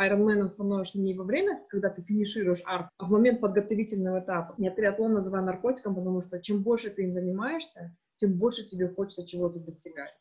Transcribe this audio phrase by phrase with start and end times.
[0.00, 4.54] айронменом становишься не во время, когда ты финишируешь арт, а в момент подготовительного этапа.
[4.56, 9.26] Я триатлон называю наркотиком, потому что чем больше ты им занимаешься, тем больше тебе хочется
[9.26, 10.14] чего-то достигать.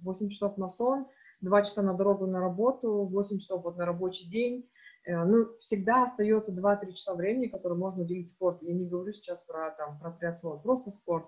[0.00, 1.06] 8 часов на сон,
[1.42, 4.66] 2 часа на дорогу на работу, 8 часов вот на рабочий день.
[5.04, 8.64] Э, ну, всегда остается 2-3 часа времени, которые можно уделить спорту.
[8.64, 11.26] Я не говорю сейчас про, там, про триатлон, просто спорт.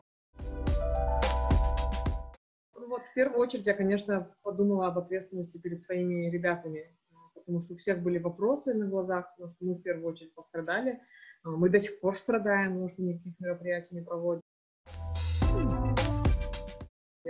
[2.89, 6.91] Вот в первую очередь я, конечно, подумала об ответственности перед своими ребятами,
[7.35, 10.99] потому что у всех были вопросы на глазах, потому что мы в первую очередь пострадали.
[11.45, 14.43] А, мы до сих пор страдаем, потому что никаких мероприятий не проводим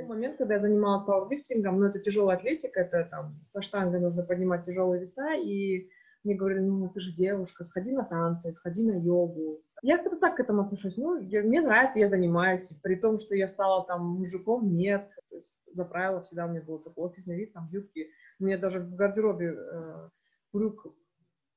[0.06, 4.64] момент, когда я занималась пауэрлифтингом, ну, это тяжелая атлетика, это там со штангой нужно поднимать
[4.64, 5.90] тяжелые веса, и
[6.28, 9.62] мне говорили, ну, ты же девушка, сходи на танцы, сходи на йогу.
[9.82, 10.98] Я как-то так к этому отношусь.
[10.98, 12.68] Ну, я, мне нравится, я занимаюсь.
[12.82, 15.08] При том, что я стала там мужиком, нет.
[15.30, 18.10] То есть, за правило всегда у меня был такой офисный вид, там, юбки.
[18.40, 20.08] У меня даже в гардеробе э,
[20.52, 20.94] брюк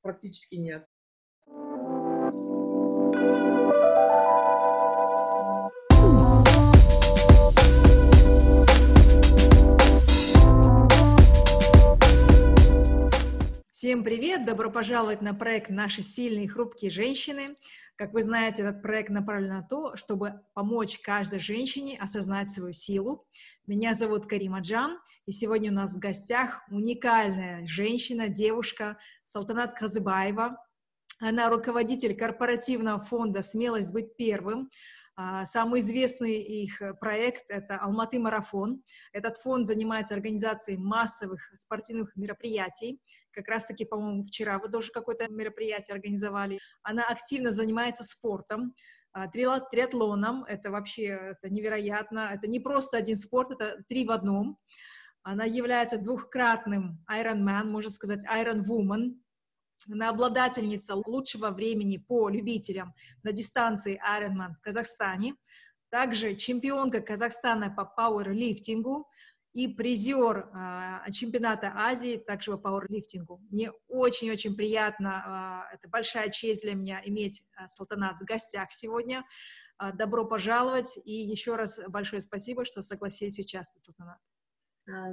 [0.01, 0.87] практически нет.
[13.81, 14.45] Всем привет!
[14.45, 17.55] Добро пожаловать на проект «Наши сильные и хрупкие женщины».
[17.95, 23.25] Как вы знаете, этот проект направлен на то, чтобы помочь каждой женщине осознать свою силу.
[23.65, 30.63] Меня зовут Карима Джан, и сегодня у нас в гостях уникальная женщина, девушка Салтанат Казыбаева.
[31.17, 34.69] Она руководитель корпоративного фонда «Смелость быть первым»,
[35.45, 38.81] самый известный их э, проект— это «Алматы марафон».
[39.13, 42.99] Этот фонд занимается организацией массовых спортивных мероприятий.
[43.31, 46.59] Как раз-таки, по-моему, вчера вы тоже какое-то мероприятие организовали.
[46.83, 48.73] Она активно занимается спортом,
[49.13, 50.43] а, триатлоном.
[50.45, 52.29] Это вообще это невероятно.
[52.33, 54.57] Это не просто один спорт, это три в одном.
[55.23, 59.15] Она является двухкратным Ironman, можно сказать, Iron Woman,
[59.89, 62.93] она обладательница лучшего времени по любителям
[63.23, 65.35] на дистанции Ironman в Казахстане,
[65.89, 69.07] также чемпионка Казахстана по пауэрлифтингу
[69.53, 73.41] и призер э, чемпионата Азии также по пауэрлифтингу.
[73.49, 79.25] Мне очень-очень приятно, э, это большая честь для меня иметь э, Салтанат в гостях сегодня.
[79.81, 84.19] Э, добро пожаловать и еще раз большое спасибо, что согласились участвовать, Салтанат.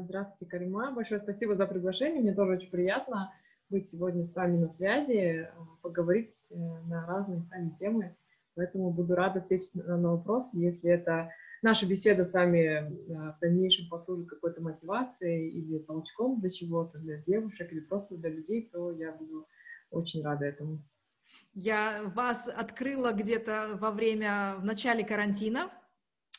[0.05, 0.93] Здравствуйте, Карима.
[0.93, 2.23] Большое спасибо за приглашение.
[2.23, 3.33] Мне тоже очень приятно
[3.71, 5.53] быть сегодня с вами на связи, э,
[5.83, 8.17] поговорить э, на разные с вами темы.
[8.55, 10.59] Поэтому буду рада ответить на вопросы.
[10.59, 11.31] Если это
[11.62, 17.19] наша беседа с вами э, в дальнейшем послужит какой-то мотивацией или толчком для чего-то, для
[17.19, 19.47] девушек или просто для людей, то я буду
[19.91, 20.83] очень рада этому.
[21.55, 25.71] Я вас открыла где-то во время, в начале карантина,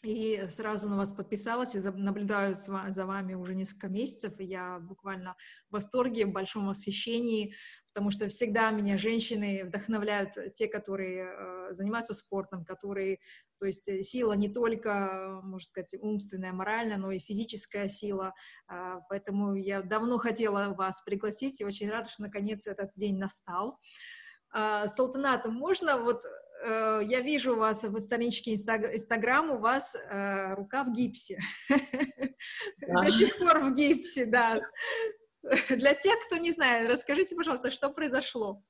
[0.02, 5.36] и сразу на вас подписалась, и наблюдаю за вами уже несколько месяцев, и я буквально
[5.70, 7.54] в восторге, в большом восхищении,
[7.94, 13.20] потому что всегда меня женщины вдохновляют, те, которые э, занимаются спортом, которые,
[13.60, 18.34] то есть э, сила не только, можно сказать, умственная, моральная, но и физическая сила,
[18.72, 23.80] э, поэтому я давно хотела вас пригласить, и очень рада, что наконец этот день настал.
[24.54, 26.24] Э, Салтанат, можно вот
[26.62, 31.40] Э, я вижу у вас в страничке Инстаграм, у вас э, рука в гипсе.
[31.70, 34.60] До сих пор в гипсе, да.
[35.70, 38.62] Для тех, кто не знает, расскажите, пожалуйста, что произошло?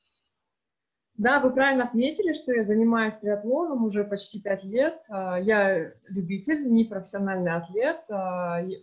[1.16, 5.02] Да, вы правильно отметили, что я занимаюсь триатлоном уже почти пять лет.
[5.10, 8.02] Э, я любитель, не профессиональный атлет.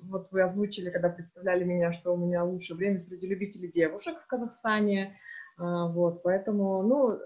[0.03, 4.27] Вот вы озвучили, когда представляли меня, что у меня лучшее время среди любителей девушек в
[4.27, 5.17] Казахстане.
[5.59, 7.19] Вот, поэтому, ну,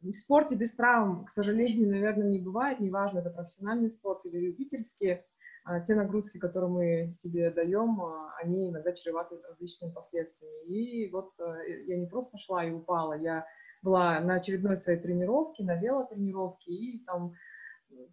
[0.00, 5.22] в спорте без травм, к сожалению, наверное, не бывает, неважно, это профессиональный спорт или любительский,
[5.64, 10.64] а, те нагрузки, которые мы себе даем, а, они иногда чреваты различными последствиями.
[10.66, 13.44] И вот э, я не просто шла и упала, я
[13.82, 17.34] была на очередной своей тренировке, на велотренировке, и там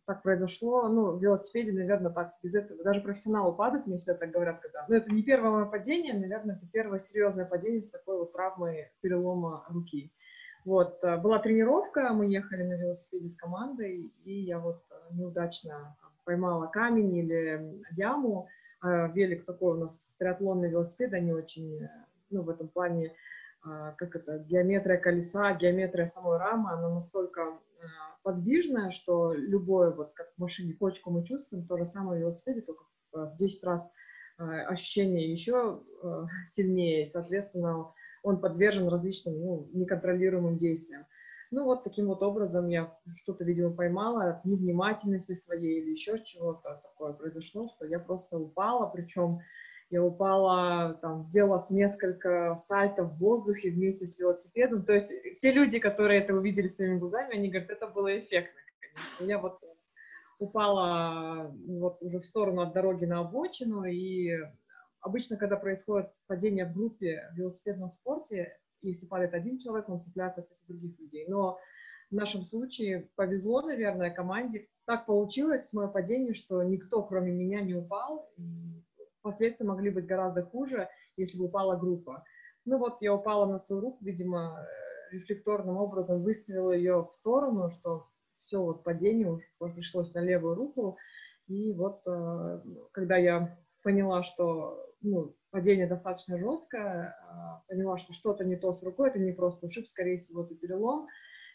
[0.05, 4.31] так произошло, ну, в велосипеде, наверное, так, без этого, даже профессионалы падают, мне всегда так
[4.31, 8.17] говорят, когда, ну, это не первое мое падение, наверное, это первое серьезное падение с такой
[8.17, 10.13] вот травмой перелома руки.
[10.65, 15.95] Вот, э, была тренировка, мы ехали на велосипеде с командой, и я вот э, неудачно
[16.23, 18.47] поймала камень или яму.
[18.81, 21.89] А велик такой у нас триатлонный велосипед, они очень, э,
[22.31, 23.13] ну, в этом плане,
[23.97, 27.57] как это, геометрия колеса, геометрия самой рамы, она настолько
[28.21, 32.61] подвижная, что любое, вот как в машине почку мы чувствуем, то же самое в велосипеде,
[32.61, 33.91] только в 10 раз
[34.37, 35.81] ощущение еще
[36.47, 37.91] сильнее, соответственно,
[38.25, 41.05] он подвержен различным ну, неконтролируемым действиям.
[41.51, 46.81] Ну вот таким вот образом я что-то, видимо, поймала от невнимательности своей или еще чего-то
[46.83, 49.39] такое произошло, что я просто упала, причем
[49.91, 54.83] я упала, там, сделав несколько сальтов в воздухе вместе с велосипедом.
[54.83, 59.31] То есть те люди, которые это увидели своими глазами, они говорят, это было эффектно, конечно.
[59.31, 59.59] Я вот
[60.39, 64.31] упала вот уже в сторону от дороги на обочину, и
[65.05, 70.41] обычно, когда происходит падение в группе в велосипедном спорте, если падает один человек, он цепляется
[70.41, 71.25] от других людей.
[71.27, 71.59] Но
[72.09, 74.67] в нашем случае повезло, наверное, команде.
[74.85, 78.31] Так получилось с моим падением, что никто, кроме меня, не упал.
[79.21, 82.23] Последствия могли быть гораздо хуже, если бы упала группа.
[82.65, 84.67] Ну вот я упала на свою руку, видимо,
[85.11, 88.07] рефлекторным образом выставила ее в сторону, что
[88.41, 90.97] все, вот падение пришлось на левую руку.
[91.47, 92.61] И вот э,
[92.91, 98.81] когда я поняла, что ну, падение достаточно жесткое, э, поняла, что что-то не то с
[98.81, 101.07] рукой, это не просто ушиб, скорее всего, это перелом.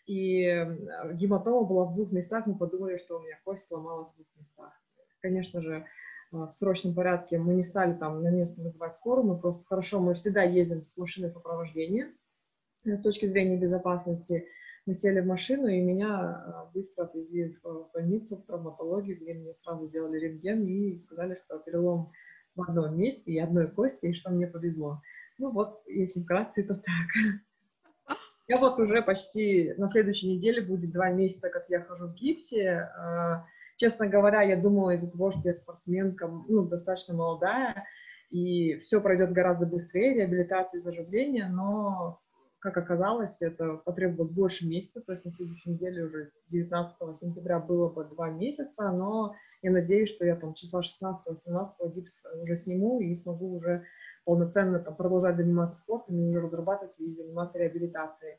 [0.06, 4.14] И э, гематома была в двух местах, мы подумали, что у меня кость сломалась в
[4.14, 4.72] двух местах.
[5.20, 5.84] Конечно же,
[6.30, 10.14] в срочном порядке мы не стали там на место вызывать скорую, мы просто хорошо, мы
[10.14, 12.12] всегда ездим с машиной сопровождения
[12.84, 14.46] с точки зрения безопасности.
[14.90, 19.54] Мы сели в машину, и меня а, быстро отвезли в больницу, в травматологию, где мне
[19.54, 22.10] сразу сделали рентген и сказали, что перелом
[22.56, 25.00] в одном месте и одной кости, и что мне повезло.
[25.38, 27.38] Ну вот, если вкратце, то так.
[28.48, 32.90] Я вот уже почти на следующей неделе будет два месяца, как я хожу в гипсе.
[32.98, 33.46] А,
[33.76, 37.87] честно говоря, я думала из-за того, что я спортсменка, ну, достаточно молодая,
[38.31, 42.20] и все пройдет гораздо быстрее, реабилитация и заживление, но
[42.60, 47.88] как оказалось, это потребовалось больше месяца, то есть на следующей неделе уже 19 сентября было
[47.88, 53.14] бы два месяца, но я надеюсь, что я там числа 16-17 гипс уже сниму и
[53.14, 53.84] смогу уже
[54.24, 58.36] полноценно там, продолжать заниматься спортом и уже разрабатывать и заниматься реабилитацией.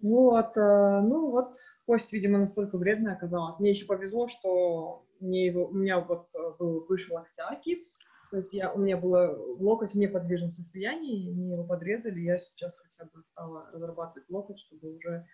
[0.00, 1.56] Вот, э, ну вот,
[1.86, 3.58] кость, видимо, настолько вредная оказалась.
[3.58, 8.00] Мне еще повезло, что мне его, у меня вот э, был выше локтя гипс,
[8.34, 12.76] то есть я, у меня было локоть в неподвижном состоянии, мне его подрезали, я сейчас
[12.80, 15.24] хотя бы стала разрабатывать локоть, чтобы уже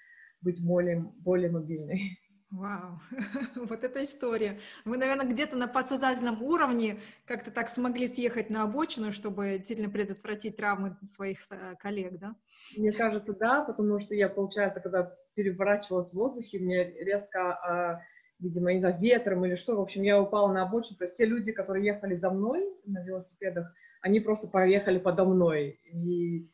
[0.43, 2.20] быть более, более мобильной.
[2.50, 3.00] Вау,
[3.56, 4.61] вот эта история.
[4.85, 10.58] Вы, наверное, где-то на подсознательном уровне как-то так смогли съехать на обочину, чтобы сильно предотвратить
[10.58, 12.37] травмы своих э, коллег, да?
[12.76, 18.03] Мне кажется, да, потому что я, получается, когда переворачивалась в воздухе, мне резко
[18.40, 21.52] видимо, из-за ветром или что, в общем, я упала на обочину, то есть те люди,
[21.52, 26.50] которые ехали за мной на велосипедах, они просто поехали подо мной, и,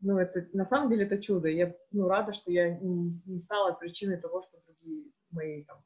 [0.00, 3.72] ну, это, на самом деле, это чудо, я, ну, рада, что я не, не стала
[3.72, 5.78] причиной того, что другие мои, там,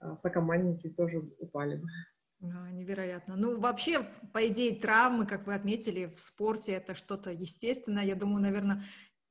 [0.00, 1.86] а, сокомандники тоже упали бы.
[2.42, 3.36] Невероятно.
[3.36, 8.04] Ну, вообще, по идее, травмы, как вы отметили, в спорте это что-то естественное.
[8.04, 8.82] Я думаю, наверное,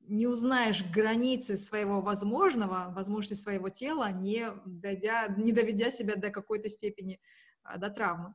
[0.08, 6.68] не узнаешь границы своего возможного, возможности своего тела, не, дойдя, не доведя себя до какой-то
[6.68, 7.20] степени,
[7.62, 8.34] а, до травмы.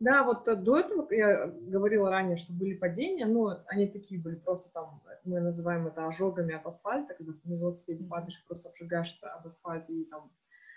[0.00, 4.72] Да, вот до этого я говорила ранее, что были падения, но они такие были просто
[4.72, 9.46] там, мы называем это ожогами от асфальта, когда ты на велосипеде падаешь, просто обжигаешь об
[9.46, 10.30] асфальт и там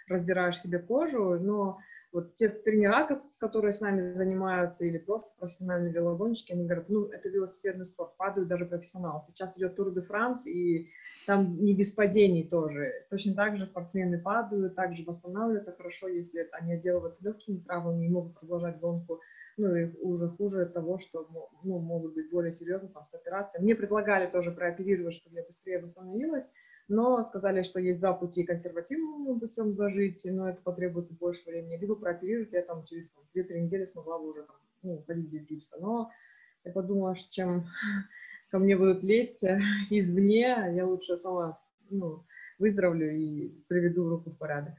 [0.08, 1.80] раздираешь себе кожу, но
[2.12, 3.08] вот те тренера,
[3.40, 8.48] которые с нами занимаются, или просто профессиональные велогонщики, они говорят, ну, это велосипедный спорт, падают
[8.48, 9.22] даже профессионалы.
[9.28, 10.90] Сейчас идет Тур де Франс, и
[11.26, 12.94] там не без падений тоже.
[13.10, 18.40] Точно так же спортсмены падают, также восстанавливаются хорошо, если они отделываются легкими травмами и могут
[18.40, 19.20] продолжать гонку.
[19.58, 21.28] Ну, и уже хуже того, что
[21.64, 23.64] ну, могут быть более серьезно там, с операцией.
[23.64, 26.54] Мне предлагали тоже прооперировать, чтобы я быстрее восстановилась,
[26.88, 31.96] но сказали, что есть два пути консервативным путем зажить, но это потребуется больше времени, либо
[31.96, 35.78] прооперировать, я там через 2-3 недели смогла бы уже там, ну, ходить без гипса.
[35.80, 36.12] Но
[36.64, 37.68] я подумала, что чем
[38.50, 39.44] ко мне будут лезть
[39.90, 42.26] извне, я лучше сама ну,
[42.60, 44.74] выздоровлю и приведу руку в порядок.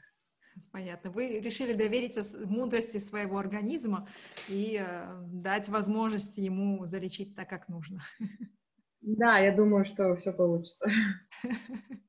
[0.72, 1.10] Понятно.
[1.10, 4.08] Вы решили доверить мудрости своего организма
[4.48, 8.02] и э, дать возможность ему залечить так, как нужно.
[9.00, 10.88] Да, я думаю, что все получится.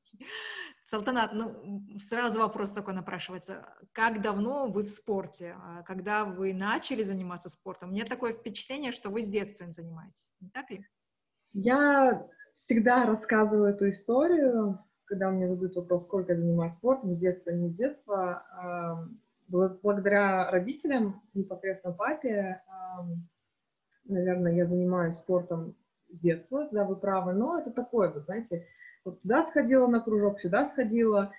[0.86, 3.64] Салтанат, ну, сразу вопрос такой напрашивается.
[3.92, 5.56] Как давно вы в спорте?
[5.62, 7.90] А когда вы начали заниматься спортом?
[7.90, 10.34] У меня такое впечатление, что вы с детства им занимаетесь.
[10.40, 10.84] Не так ли?
[11.54, 17.52] Я всегда рассказываю эту историю, когда мне задают вопрос, сколько я занимаюсь спортом, с детства,
[17.52, 19.08] не с детства.
[19.48, 22.64] Благодаря родителям, непосредственно папе,
[24.06, 25.76] наверное, я занимаюсь спортом
[26.12, 28.66] с детства, да, вы правы, но это такое, вы знаете,
[29.06, 31.32] вот туда сходила на кружок, сюда сходила,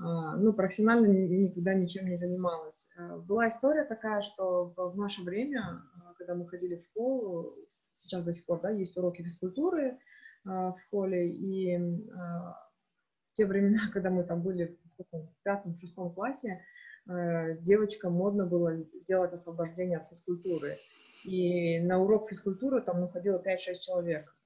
[0.00, 2.88] а, ну, профессионально никогда ничем не занималась.
[2.96, 7.54] А, была история такая, что в наше время, а, когда мы ходили в школу,
[7.92, 9.98] сейчас до сих пор, да, есть уроки физкультуры
[10.44, 16.62] в школе, и в те времена, когда мы там были в пятом-шестом классе,
[17.06, 20.78] девочкам модно было делать освобождение от физкультуры.
[21.24, 24.36] И на урок физкультуры там находило 5-6 человек,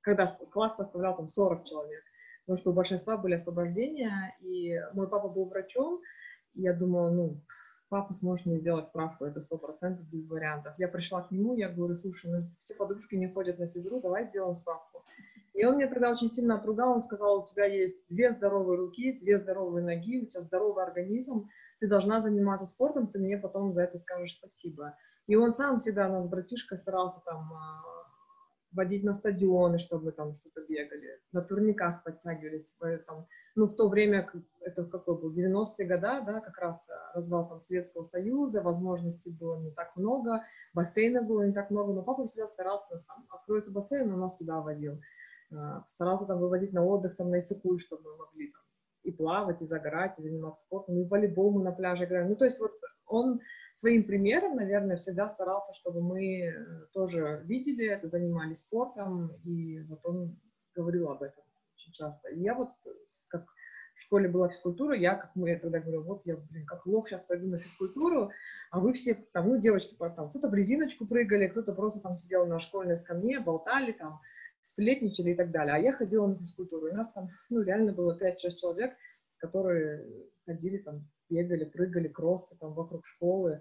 [0.00, 2.02] когда класс составлял там 40 человек,
[2.44, 6.00] потому что у большинства были освобождения, и мой папа был врачом,
[6.54, 7.40] и я думала, ну,
[7.88, 10.74] папа сможет мне сделать справку, это сто процентов без вариантов.
[10.78, 14.26] Я пришла к нему, я говорю, слушай, ну все подружки не ходят на физру, давай
[14.26, 15.04] сделаем справку.
[15.52, 19.20] И он меня тогда очень сильно отругал, он сказал, у тебя есть две здоровые руки,
[19.20, 23.84] две здоровые ноги, у тебя здоровый организм, ты должна заниматься спортом, ты мне потом за
[23.84, 24.96] это скажешь спасибо.
[25.26, 27.82] И он сам всегда нас, братишка, старался там а,
[28.74, 32.74] водить на стадионы, чтобы там что-то бегали, на турниках подтягивались.
[33.06, 37.48] Там, ну, в то время, это какой был, 90-е годы, да, как раз а, развал
[37.48, 42.26] там Советского Союза, возможностей было не так много, бассейна было не так много, но папа
[42.26, 45.00] всегда старался нас там, откроется бассейн, он нас туда возил.
[45.52, 48.62] А, старался там вывозить на отдых, там, на Исыкуль, чтобы мы могли там
[49.04, 52.30] и плавать, и загорать, и заниматься спортом, и в волейбол мы на пляже играем.
[52.30, 52.72] Ну, то есть вот
[53.06, 53.40] он
[53.72, 56.52] своим примером, наверное, всегда старался, чтобы мы э,
[56.92, 60.38] тоже видели это, занимались спортом, и вот он
[60.74, 61.44] говорил об этом
[61.74, 62.28] очень часто.
[62.30, 62.70] И я вот,
[63.28, 63.46] как
[63.94, 67.08] в школе была физкультура, я, как мы, я тогда говорю, вот я, блин, как лох
[67.08, 68.30] сейчас пойду на физкультуру,
[68.70, 72.46] а вы все, там, ну, девочки, там, кто-то в резиночку прыгали, кто-то просто там сидел
[72.46, 74.20] на школьной скамье, болтали там,
[74.64, 75.74] сплетничали и так далее.
[75.74, 78.96] А я ходила на физкультуру, и нас там, ну, реально было 5-6 человек,
[79.38, 80.04] которые
[80.44, 83.60] ходили там, бегали, прыгали, кроссы там вокруг школы.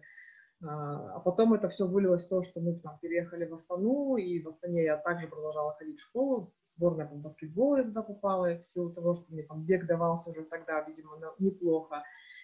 [0.62, 4.42] А, а потом это все вылилось в то, что мы там переехали в Астану, и
[4.42, 6.54] в Астане я также продолжала ходить в школу.
[6.64, 10.44] Сборная по баскетболу я туда попала, в силу того, что мне там бег давался уже
[10.44, 12.04] тогда, видимо, неплохо.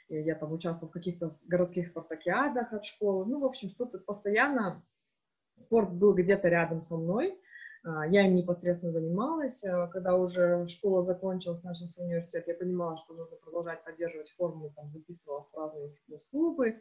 [0.09, 3.25] И я там участвовала в каких-то городских спартакиадах от школы.
[3.25, 4.83] Ну, в общем, что-то постоянно
[5.53, 7.39] спорт был где-то рядом со мной.
[7.83, 9.63] А, я им непосредственно занималась.
[9.63, 14.89] А, когда уже школа закончилась, начался университет, я понимала, что нужно продолжать поддерживать форму, там,
[14.89, 16.79] записывалась в разные фитнес-клубы.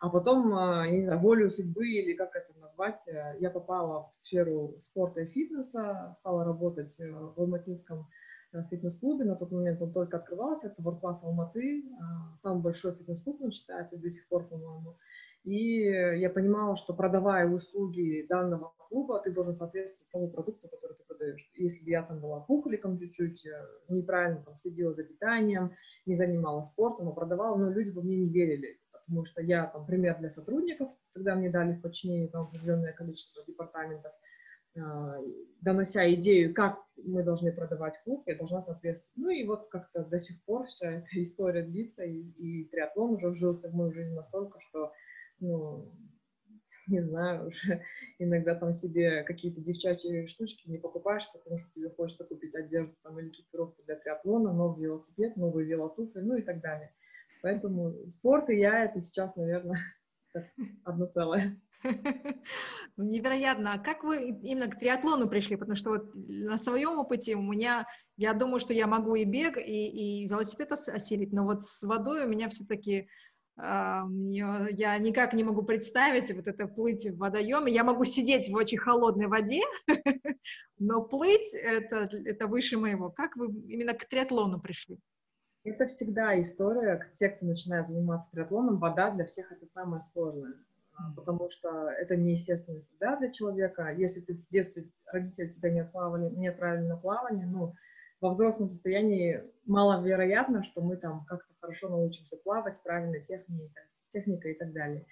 [0.00, 4.08] А потом, а, я не знаю, волю судьбы или как это назвать, э, я попала
[4.10, 8.08] в сферу спорта и фитнеса, стала работать э, в Алматинском
[8.52, 9.26] э, фитнес-клубе.
[9.26, 10.68] На тот момент он только открывался.
[10.68, 11.84] Это Class Алматы,
[12.36, 14.96] самый большой фитнес-клуб, он считается до сих пор, по-моему.
[15.44, 21.04] И я понимала, что продавая услуги данного клуба, ты должен соответствовать тому продукту, который ты
[21.04, 21.50] продаешь.
[21.56, 25.72] Если бы я там была пухликом чуть-чуть, э, неправильно там следила за питанием,
[26.04, 29.86] не занималась спортом, а продавала, но люди бы мне не верили, потому что я там
[29.86, 34.12] пример для сотрудников, когда мне дали в подчинение там определенное количество департаментов,
[34.74, 34.80] э,
[35.62, 39.16] донося идею, как мы должны продавать клуб, я должна соответствовать.
[39.16, 43.30] Ну и вот как-то до сих пор вся эта история длится, и, и триатлон уже
[43.30, 44.92] вжился в мою жизнь настолько, что
[45.40, 45.92] ну,
[46.86, 47.82] не знаю, уже
[48.18, 53.18] иногда там себе какие-то девчачьи штучки не покупаешь, потому что тебе хочется купить одежду там,
[53.18, 56.94] или экипировку для триатлона, новый велосипед, новые велотуфли, ну и так далее.
[57.42, 59.78] Поэтому спорт и я это сейчас, наверное,
[60.84, 61.60] одно целое.
[62.96, 63.74] Ну, невероятно.
[63.74, 65.56] А как вы именно к триатлону пришли?
[65.56, 69.56] Потому что вот на своем опыте у меня, я думаю, что я могу и бег,
[69.56, 73.08] и, и велосипед осилить, но вот с водой у меня все-таки
[73.62, 77.72] я никак не могу представить вот это плыть в водоеме.
[77.72, 79.62] Я могу сидеть в очень холодной воде,
[80.78, 83.10] но плыть это, это выше моего.
[83.10, 84.98] Как вы именно к триатлону пришли?
[85.64, 90.54] Это всегда история, те, кто начинает заниматься триатлоном, вода для всех это самое сложное,
[91.14, 93.92] потому что это неестественная среда для человека.
[93.92, 97.74] Если ты в детстве родители тебя не отплавали, не отправили на плавание, ну,
[98.20, 103.70] во взрослом состоянии маловероятно, что мы там как-то хорошо научимся плавать с правильной техникой,
[104.10, 105.06] техникой и так далее.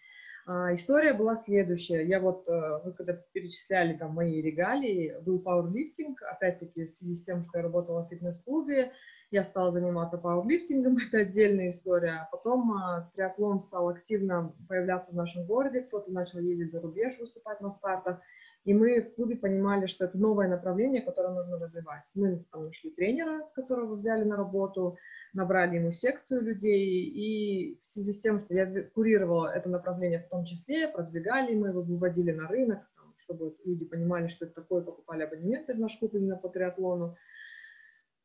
[0.47, 2.07] А, история была следующая.
[2.07, 7.25] Я вот, э, вы когда перечисляли там мои регалии, был пауэрлифтинг, опять-таки в связи с
[7.25, 8.93] тем, что я работала в фитнес-клубе,
[9.31, 12.23] я стала заниматься пауэрлифтингом, это отдельная история.
[12.23, 17.19] А потом а, триатлон стал активно появляться в нашем городе, кто-то начал ездить за рубеж,
[17.19, 18.21] выступать на стартах.
[18.69, 22.05] И мы в клубе понимали, что это новое направление, которое нужно развивать.
[22.15, 24.99] Мы там нашли тренера, которого взяли на работу,
[25.33, 30.29] набрали ему секцию людей, и в связи с тем, что я курировала это направление в
[30.29, 34.83] том числе, продвигали мы его, выводили на рынок, там, чтобы люди понимали, что это такое,
[34.83, 37.17] покупали абонементы в наш клуб именно по триатлону.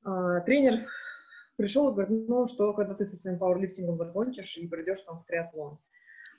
[0.04, 0.82] А, тренер
[1.56, 5.26] пришел и говорит, ну что, когда ты со своим пауэрлифтингом закончишь и придешь там в
[5.26, 5.80] триатлон.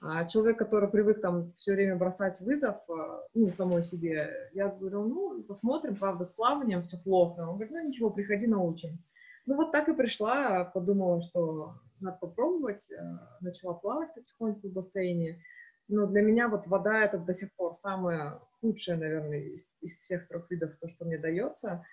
[0.06, 5.04] А человек, который привык там все время бросать вызов, а, ну, самой себе, я говорю,
[5.08, 7.40] ну, посмотрим, правда, с плаванием все плохо.
[7.40, 8.98] Он говорит, ну, ничего, приходи, научим.
[9.46, 15.42] Ну, вот так и пришла, подумала, что надо попробовать, а, начала плавать потихоньку в бассейне.
[15.88, 20.28] Но для меня вот вода это до сих пор самое худшее, наверное, из, из всех
[20.28, 21.84] трех видов, то, что мне дается.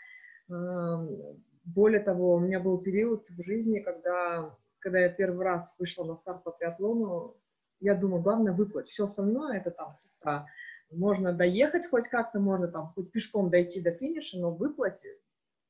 [0.48, 6.16] Более того, у меня был период в жизни, когда, когда я первый раз вышла на
[6.16, 7.38] старт по триатлону,
[7.82, 8.88] я думаю, главное выплыть.
[8.88, 9.98] Все остальное это там
[10.92, 15.06] можно доехать хоть как-то, можно там хоть пешком дойти до финиша, но выплыть,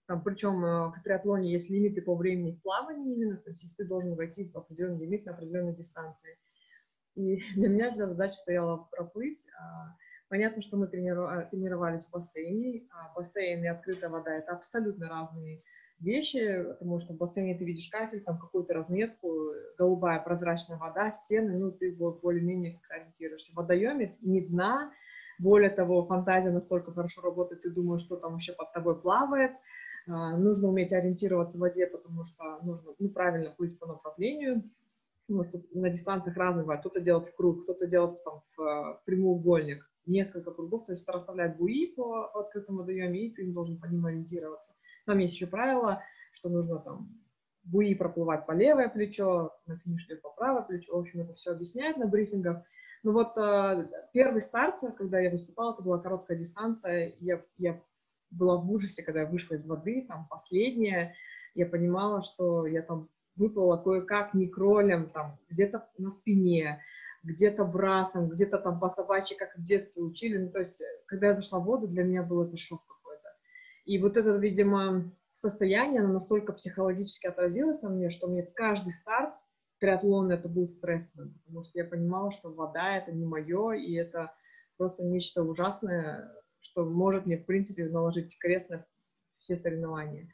[0.07, 3.77] там, причем э, в триатлоне есть лимиты по времени в плавании именно, то есть если
[3.77, 6.37] ты должен войти в определенный лимит на определенной дистанции.
[7.15, 9.45] И для меня вся задача стояла проплыть.
[9.57, 9.95] А,
[10.27, 12.87] понятно, что мы тренировались в бассейне.
[12.91, 15.63] А бассейн и открытая вода— это абсолютно разные
[16.01, 21.57] вещи, потому что в бассейне ты видишь кафель, там какую-то разметку, голубая прозрачная вода, стены,
[21.57, 23.53] ну, ты более-менее ориентируешься.
[23.53, 24.91] В водоеме ни дна,
[25.39, 29.51] более того, фантазия настолько хорошо работает, ты думаешь, что там еще под тобой плавает.
[30.07, 34.63] А, нужно уметь ориентироваться в воде, потому что нужно ну, правильно плыть по направлению.
[35.27, 36.81] Ну, на дистанциях разные бывают.
[36.81, 41.93] Кто-то делает в круг, кто-то делает там, в прямоугольник, несколько кругов, то есть расставлять буи
[41.95, 44.73] по открытому водоеме, и ты должен по ним ориентироваться.
[45.05, 47.09] Там есть еще правило, что нужно там
[47.63, 50.95] буи проплывать по левое плечо, на финише по правое плечо.
[50.95, 52.63] В общем, это все объясняют на брифингах.
[53.03, 57.15] Ну вот э, первый старт, когда я выступала, это была короткая дистанция.
[57.19, 57.81] Я, я
[58.29, 61.15] была в ужасе, когда я вышла из воды, там последняя.
[61.55, 66.81] Я понимала, что я там выплыла кое-как не кролем, там где-то на спине,
[67.23, 70.37] где-то брасом, где-то там по собачьи, как в детстве учили.
[70.37, 72.81] Ну, то есть, когда я зашла в воду, для меня был это шок
[73.85, 79.33] и вот это, видимо, состояние, оно настолько психологически отразилось на мне, что мне каждый старт
[79.79, 84.33] триатлона это был стрессовым, потому что я понимала, что вода это не мое, и это
[84.77, 88.85] просто нечто ужасное, что может мне, в принципе, наложить крест на
[89.39, 90.31] все соревнования.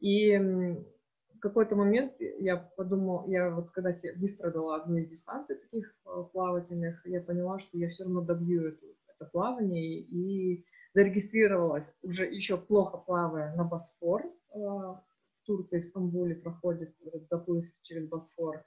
[0.00, 6.24] И в какой-то момент я подумала, я вот когда выстрадала одну из дистанций таких э,
[6.32, 10.64] плавательных, я поняла, что я все равно добью это, это плавание, и
[10.94, 14.24] зарегистрировалась, уже еще плохо плавая, на Босфор.
[14.54, 15.02] Э, в
[15.44, 18.64] Турции, в Стамбуле проходит этот заплыв через Босфор.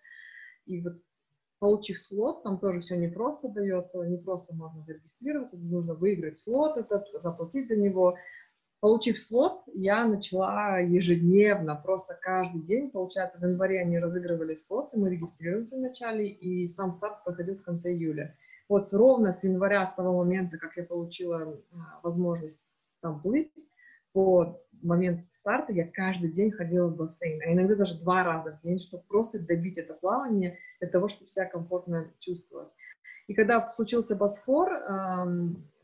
[0.65, 1.01] И вот
[1.59, 6.77] получив слот, там тоже все не просто дается, не просто можно зарегистрироваться, нужно выиграть слот
[6.77, 8.17] этот, заплатить за него.
[8.79, 14.97] Получив слот, я начала ежедневно, просто каждый день, получается, в январе они разыгрывали слот, и
[14.97, 18.35] мы регистрировались в начале, и сам старт проходил в конце июля.
[18.71, 22.65] Вот ровно с января, с того момента, как я получила а, возможность
[23.01, 23.51] там плыть,
[24.13, 28.65] по момент старта я каждый день ходила в бассейн, а иногда даже два раза в
[28.65, 32.69] день, чтобы просто добить это плавание для того, чтобы себя комфортно чувствовать.
[33.27, 34.69] И когда случился Босфор,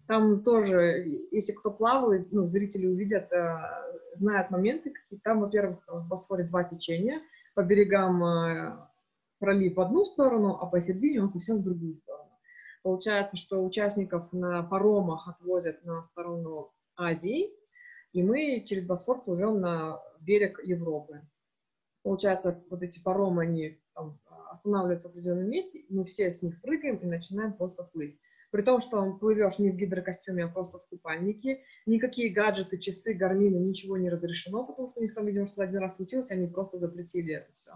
[0.07, 4.93] там тоже, если кто плавает, ну, зрители увидят, а, знают моменты,
[5.25, 7.19] там, во-первых, в Босфоре два течения,
[7.53, 8.89] по берегам а,
[9.39, 11.97] пролив в одну сторону, а посередине он совсем в другую.
[12.87, 17.51] Получается, что участников на паромах отвозят на сторону Азии,
[18.13, 21.21] и мы через Босфор плывем на берег Европы.
[22.01, 24.17] Получается, вот эти паромы, они там,
[24.49, 28.17] останавливаются в определенном месте, мы все с них прыгаем и начинаем просто плыть.
[28.51, 31.63] При том, что плывешь не в гидрокостюме, а просто в купальнике.
[31.85, 35.79] Никакие гаджеты, часы, гармины, ничего не разрешено, потому что у них там, видимо, что один
[35.79, 37.73] раз случилось, они просто запретили это все.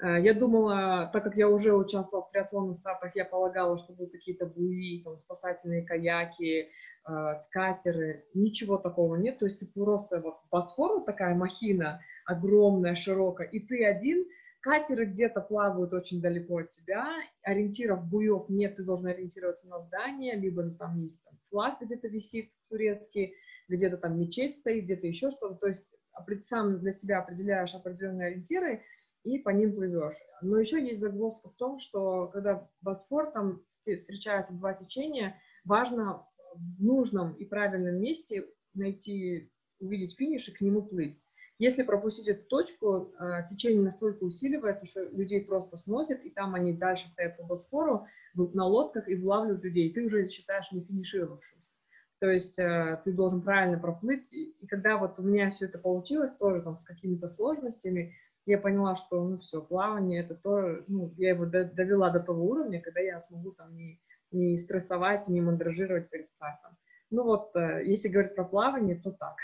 [0.00, 4.12] Э, я думала, так как я уже участвовала в триатлонных стартах, я полагала, что будут
[4.12, 6.68] какие-то буи, там, спасательные каяки,
[7.08, 8.24] э, катеры.
[8.34, 9.38] Ничего такого нет.
[9.38, 14.26] То есть ты просто вот Босфор, такая махина огромная, широкая, и ты один,
[14.60, 17.10] катеры где-то плавают очень далеко от тебя,
[17.42, 22.50] ориентиров буев нет, ты должен ориентироваться на здание, либо там есть там, флаг где-то висит
[22.68, 23.34] турецкий,
[23.68, 25.54] где-то там мечеть стоит, где-то еще что-то.
[25.54, 25.96] То есть
[26.42, 28.82] сам для себя определяешь определенные ориентиры,
[29.24, 30.16] и по ним плывешь.
[30.42, 36.82] Но еще есть загвоздка в том, что когда Босфор, там встречаются два течения, важно в
[36.82, 39.50] нужном и правильном месте найти,
[39.80, 41.22] увидеть финиш и к нему плыть.
[41.58, 46.72] Если пропустить эту точку, а, течение настолько усиливается, что людей просто сносит, и там они
[46.72, 49.92] дальше стоят по Босфору на лодках и вылавливают людей.
[49.92, 51.74] Ты уже считаешь не финишировавшимся.
[52.20, 54.32] То есть э, ты должен правильно проплыть.
[54.32, 58.14] И когда вот у меня все это получилось, тоже там с какими-то сложностями,
[58.48, 62.80] я поняла, что, ну, все, плавание, это то, ну, я его довела до того уровня,
[62.80, 66.76] когда я смогу там не, не стрессовать, не мандражировать перед стартом.
[67.10, 69.36] Ну вот, э, если говорить про плавание, то так.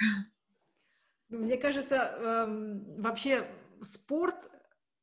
[1.28, 3.44] Мне кажется, эм, вообще
[3.82, 4.36] спорт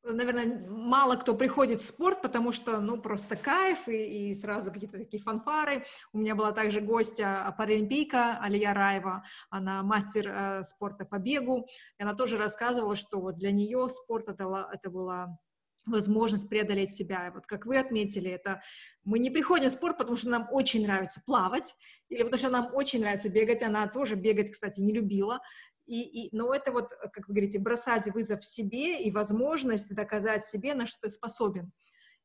[0.04, 4.98] наверное, мало кто приходит в спорт, потому что, ну, просто кайф и, и сразу какие-то
[4.98, 5.84] такие фанфары.
[6.12, 11.66] У меня была также гостья паралимпийка Алия Раева, она мастер э, спорта по бегу,
[11.98, 15.38] и она тоже рассказывала, что вот для нее спорт это, это была
[15.86, 17.28] возможность преодолеть себя.
[17.28, 18.62] И вот как вы отметили, это
[19.04, 21.74] мы не приходим в спорт, потому что нам очень нравится плавать,
[22.08, 23.62] или потому что нам очень нравится бегать.
[23.62, 25.40] Она тоже бегать, кстати, не любила.
[25.86, 30.74] И, и, но это вот, как вы говорите, бросать вызов себе и возможность доказать себе,
[30.74, 31.72] на что ты способен.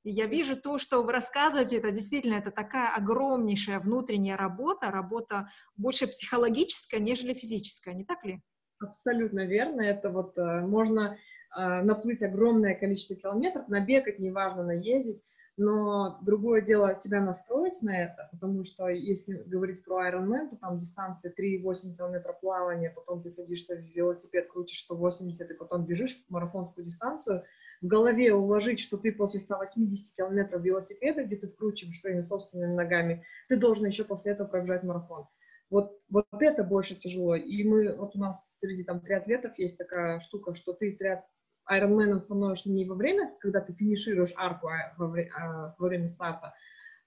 [0.03, 5.49] И я вижу то, что вы рассказываете, это действительно это такая огромнейшая внутренняя работа, работа
[5.75, 8.41] больше психологическая, нежели физическая, не так ли?
[8.79, 9.81] Абсолютно верно.
[9.81, 11.17] Это вот э, можно
[11.57, 15.21] э, наплыть огромное количество километров, набегать, неважно, наездить,
[15.57, 20.77] но другое дело себя настроить на это, потому что если говорить про Ironman, то там
[20.77, 26.85] дистанция 3,8 километра плавания, потом ты садишься в велосипед, крутишь 180, и потом бежишь марафонскую
[26.85, 27.43] дистанцию,
[27.81, 33.23] в голове уложить, что ты после 180 километров велосипеда, где ты вкручиваешь своими собственными ногами,
[33.49, 35.27] ты должен еще после этого пробежать марафон.
[35.69, 37.35] Вот, вот это больше тяжело.
[37.35, 41.25] И мы, вот у нас среди там триатлетов есть такая штука, что ты триат,
[41.67, 46.53] айронменом становишься не во время, когда ты финишируешь арку а во, а, во время старта,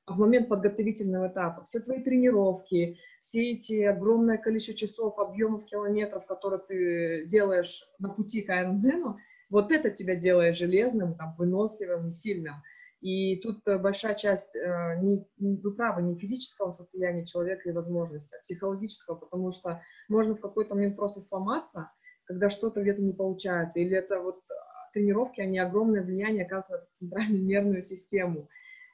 [0.07, 1.65] а в момент подготовительного этапа.
[1.65, 8.43] Все твои тренировки, все эти огромное количество часов, объемов километров, которые ты делаешь на пути
[8.43, 9.19] к айронмену,
[9.51, 12.55] вот это тебя делает железным, там, выносливым и сильным.
[13.01, 18.37] И тут э, большая часть, э, не, вы правы, не физического состояния человека и возможности,
[18.37, 21.91] а психологического, потому что можно в какой-то момент просто сломаться,
[22.31, 26.95] когда что-то где-то не получается, или это вот а, тренировки, они огромное влияние оказывают на
[26.95, 28.49] центральную нервную систему.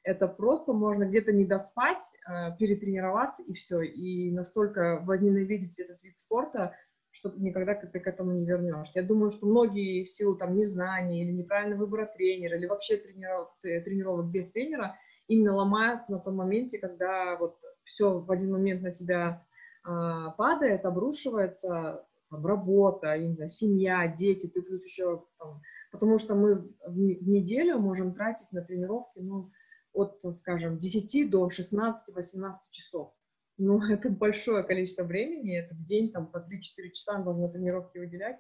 [0.05, 6.17] Это просто можно где-то не доспать, э, перетренироваться и все, и настолько возненавидеть этот вид
[6.17, 6.75] спорта,
[7.11, 9.01] что никогда ты к этому не вернешься.
[9.01, 13.51] Я думаю, что многие в силу там незнания или неправильного выбора тренера, или вообще тренировок,
[13.61, 14.97] тренировок без тренера,
[15.29, 19.45] именно ломаются на том моменте, когда вот все в один момент на тебя
[19.85, 25.61] а, падает, обрушивается, там, работа, я не знаю, семья, дети, ты плюс еще там,
[25.93, 29.51] потому что мы в неделю можем тратить на тренировки, ну,
[29.93, 33.15] от, скажем, 10 до 16-18 часов
[33.59, 38.37] ну, это большое количество времени, это в день там по 3-4 часа нужно тренировки выделять.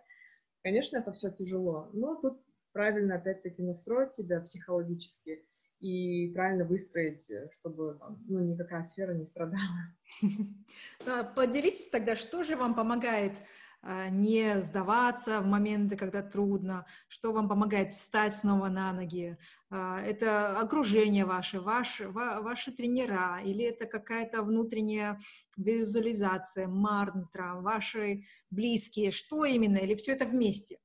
[0.62, 2.40] Конечно, это все тяжело, но тут
[2.72, 5.46] правильно опять-таки настроить себя психологически
[5.78, 9.60] и правильно выстроить, чтобы ну, никакая сфера не страдала.
[11.36, 13.38] Поделитесь тогда, что же вам помогает
[14.10, 19.36] не сдаваться в моменты, когда трудно, что вам помогает встать снова на ноги.
[19.70, 25.18] А, это окружение ваше, ваши, ваши тренера, или это какая-то внутренняя
[25.56, 30.78] визуализация, мантра, ваши близкие, что именно, или все это вместе?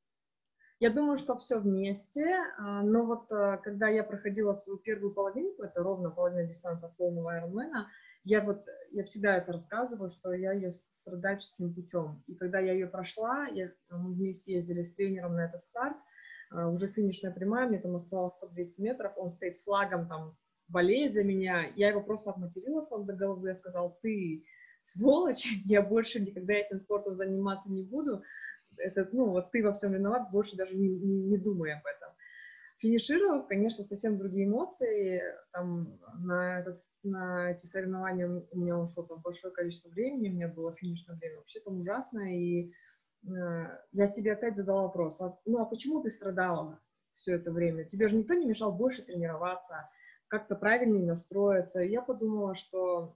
[0.79, 2.25] Я думаю, что все вместе,
[2.57, 3.27] а, но вот
[3.63, 7.85] когда я проходила свою первую половинку, это ровно половина дистанции полного Ironman,
[8.23, 12.23] я вот, я всегда это рассказываю, что я ее страдальческим путем.
[12.27, 15.97] И когда я ее прошла, я, мы вместе ездили с тренером на этот старт,
[16.51, 21.23] а, уже финишная прямая, мне там оставалось 100-200 метров, он стоит флагом, там, болеет за
[21.23, 24.45] меня, я его просто обматерила с до головы, я сказал, ты
[24.77, 28.21] сволочь, я больше никогда этим спортом заниматься не буду,
[28.77, 32.09] это, ну, вот ты во всем виноват, больше даже не, не, не думай об этом.
[32.81, 35.21] Финишировав, конечно, совсем другие эмоции.
[35.51, 40.47] Там на, этот, на эти соревнования у меня ушло там большое количество времени, у меня
[40.47, 42.71] было финишное время вообще там ужасно, и
[43.27, 46.79] э, я себе опять задала вопрос, а, ну а почему ты страдала
[47.13, 47.85] все это время?
[47.85, 49.87] Тебе же никто не мешал больше тренироваться,
[50.27, 51.81] как-то правильнее настроиться.
[51.81, 53.15] Я подумала, что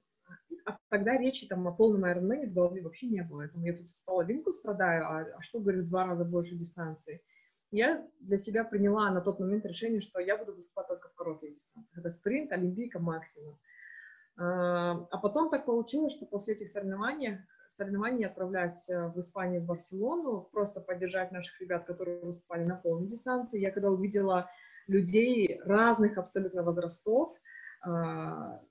[0.66, 3.40] а тогда речи там о полном Ironman в голове вообще не было.
[3.40, 7.24] Поэтому я тут с половинку страдаю, а, а что, говорит, в два раза больше дистанции
[7.76, 11.54] я для себя приняла на тот момент решение, что я буду выступать только в коротких
[11.54, 12.00] дистанциях.
[12.00, 13.58] Это спринт, олимпийка, максимум.
[14.38, 19.62] А, а потом так получилось, что после этих соревнований, соревнований я отправляюсь э, в Испанию,
[19.62, 23.60] в Барселону, просто поддержать наших ребят, которые выступали на полной дистанции.
[23.60, 24.50] Я когда увидела
[24.88, 27.36] людей разных абсолютно возрастов,
[27.82, 28.62] а,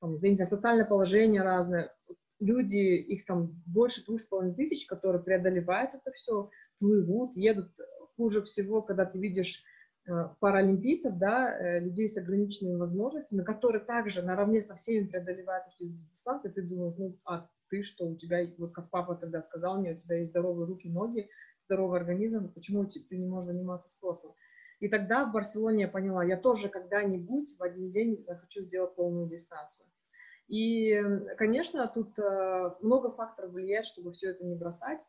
[0.00, 1.94] там, я социальное положение разное,
[2.40, 7.70] люди, их там больше двух с половиной тысяч, которые преодолевают это все, плывут, едут
[8.16, 9.62] хуже всего, когда ты видишь
[10.06, 15.88] э, паралимпийцев, да, э, людей с ограниченными возможностями, которые также наравне со всеми преодолевают эти
[15.88, 19.92] дистанции, ты думаешь, ну, а ты что, у тебя, вот как папа тогда сказал мне,
[19.92, 21.28] у тебя есть здоровые руки, ноги,
[21.66, 24.34] здоровый организм, почему ты не можешь заниматься спортом?
[24.80, 29.28] И тогда в Барселоне я поняла, я тоже когда-нибудь в один день захочу сделать полную
[29.28, 29.88] дистанцию.
[30.46, 31.02] И,
[31.38, 35.00] конечно, тут э, много факторов влияет, чтобы все это не бросать.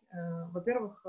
[0.53, 1.05] Во-первых,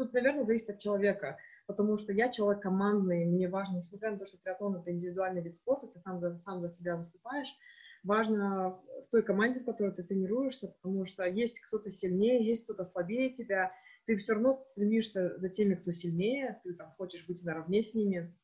[0.00, 1.36] Тут, наверное, зависит от человека,
[1.66, 5.54] потому что я человек командный, мне важно, несмотря на то, что триатлон— это индивидуальный вид
[5.54, 7.54] спорта, ты сам за, сам за себя выступаешь,
[8.02, 12.84] важно в той команде, в которой ты тренируешься, потому что есть кто-то сильнее, есть кто-то
[12.84, 13.74] слабее тебя,
[14.06, 18.34] ты все равно стремишься за теми, кто сильнее, ты там хочешь быть наравне с ними,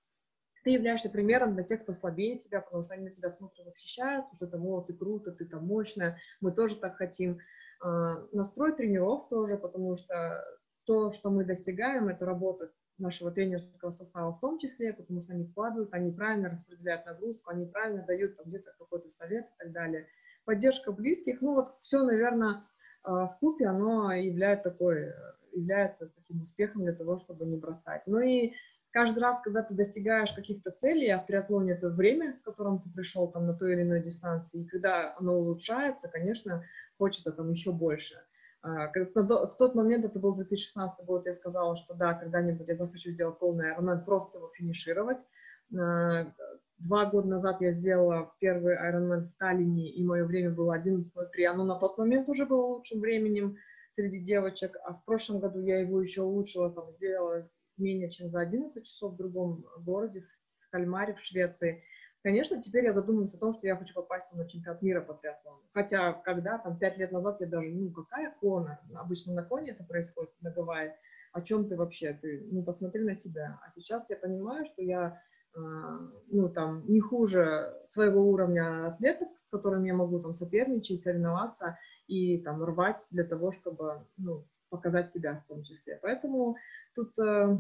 [0.63, 4.27] ты являешься примером для тех, кто слабее тебя, потому что они на тебя смотрят, восхищают,
[4.31, 7.39] уже там, о, ты круто, ты там мощная, мы тоже так хотим.
[7.81, 10.45] А, настрой тренеров тоже, потому что
[10.87, 15.45] то, что мы достигаем, это работа нашего тренерского состава в том числе, потому что они
[15.45, 20.07] вкладывают, они правильно распределяют нагрузку, они правильно дают там, где-то какой-то совет и так далее.
[20.45, 22.65] Поддержка близких, ну вот все, наверное,
[23.05, 25.13] в купе оно является такой,
[25.53, 28.03] является таким успехом для того, чтобы не бросать.
[28.07, 28.53] Ну и
[28.91, 32.91] каждый раз, когда ты достигаешь каких-то целей, а в триатлоне это время, с которым ты
[32.91, 36.65] пришел там на той или иной дистанции, и когда оно улучшается, конечно,
[36.97, 38.17] хочется там еще больше.
[38.67, 43.13] А, в тот момент, это был 2016 год, я сказала, что да, когда-нибудь я захочу
[43.13, 45.19] сделать полный Ironman, просто его финишировать.
[45.79, 46.33] А,
[46.79, 51.45] два года назад я сделала первый Ironman в Таллине, и мое время было 11.03.
[51.45, 53.57] Оно на тот момент уже было лучшим временем
[53.89, 58.41] среди девочек, а в прошлом году я его еще улучшила, там, сделала менее чем за
[58.41, 60.27] 11 часов в другом городе,
[60.59, 61.85] в Кальмаре, в Швеции.
[62.27, 65.63] Конечно, теперь я задумываюсь о том, что я хочу попасть на чемпионат мира по триатлону.
[65.73, 68.81] Хотя, когда там пять лет назад я даже, ну, какая кона?
[68.97, 70.93] Обычно на коне это происходит, на Гавайи.
[71.33, 72.19] О чем ты вообще?
[72.21, 73.61] Ты, ну, посмотри на себя.
[73.65, 75.23] А сейчас я понимаю, что я,
[75.55, 75.61] э,
[76.33, 82.39] ну, там, не хуже своего уровня атлетов, с которыми я могу там соперничать, соревноваться и
[82.39, 86.01] там рвать для того, чтобы, ну, показать себя в том числе.
[86.03, 86.57] Поэтому
[86.97, 87.57] тут э,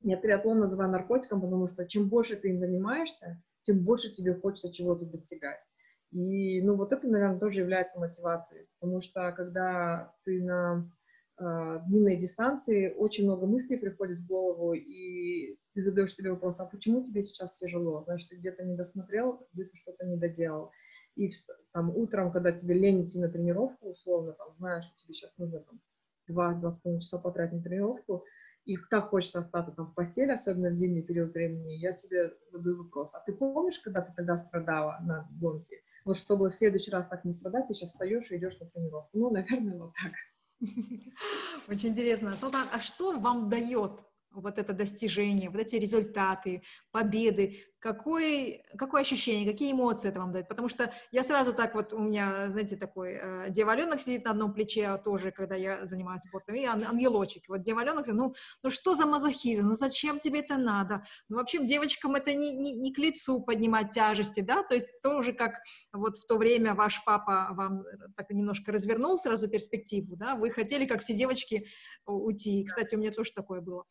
[0.00, 4.72] я триатлон называю наркотиком, потому что чем больше ты им занимаешься, тем больше тебе хочется
[4.72, 5.58] чего-то достигать.
[6.12, 10.88] И, ну, вот это, наверное, тоже является мотивацией, потому что когда ты на
[11.38, 16.66] э, длинной дистанции, очень много мыслей приходит в голову, и ты задаешь себе вопрос, а
[16.66, 18.04] почему тебе сейчас тяжело?
[18.04, 20.70] Значит, ты где-то не досмотрел, где-то что-то не доделал.
[21.16, 21.32] И
[21.72, 25.60] там утром, когда тебе лень идти на тренировку, условно, там, знаешь, что тебе сейчас нужно
[25.60, 25.80] там,
[26.30, 28.24] 2-2,5 часа потратить на тренировку,
[28.66, 32.82] и так хочется остаться там в постели, особенно в зимний период времени, я себе задаю
[32.82, 35.82] вопрос, а ты помнишь, когда ты тогда страдала на гонке?
[36.04, 39.10] Вот чтобы в следующий раз так не страдать, ты сейчас встаешь и идешь на тренировку.
[39.18, 40.12] Ну, наверное, вот так.
[41.68, 42.36] Очень интересно.
[42.36, 43.92] Салтан, а что вам дает
[44.30, 50.48] вот это достижение, вот эти результаты, победы, какое, какое ощущение, какие эмоции это вам дает?
[50.48, 54.52] Потому что я сразу так вот, у меня, знаете, такой э, деваленок сидит на одном
[54.52, 57.44] плече тоже, когда я занимаюсь спортом, и ан- ангелочек.
[57.48, 61.04] Вот деваленок, ну, ну что за мазохизм, ну зачем тебе это надо?
[61.28, 65.32] Ну вообще девочкам это не, не, не к лицу поднимать тяжести, да, то есть тоже
[65.32, 65.60] как
[65.92, 67.84] вот в то время ваш папа вам
[68.16, 71.66] так немножко развернул сразу перспективу, да, вы хотели, как все девочки,
[72.06, 72.64] уйти.
[72.64, 73.84] Кстати, у меня тоже такое было.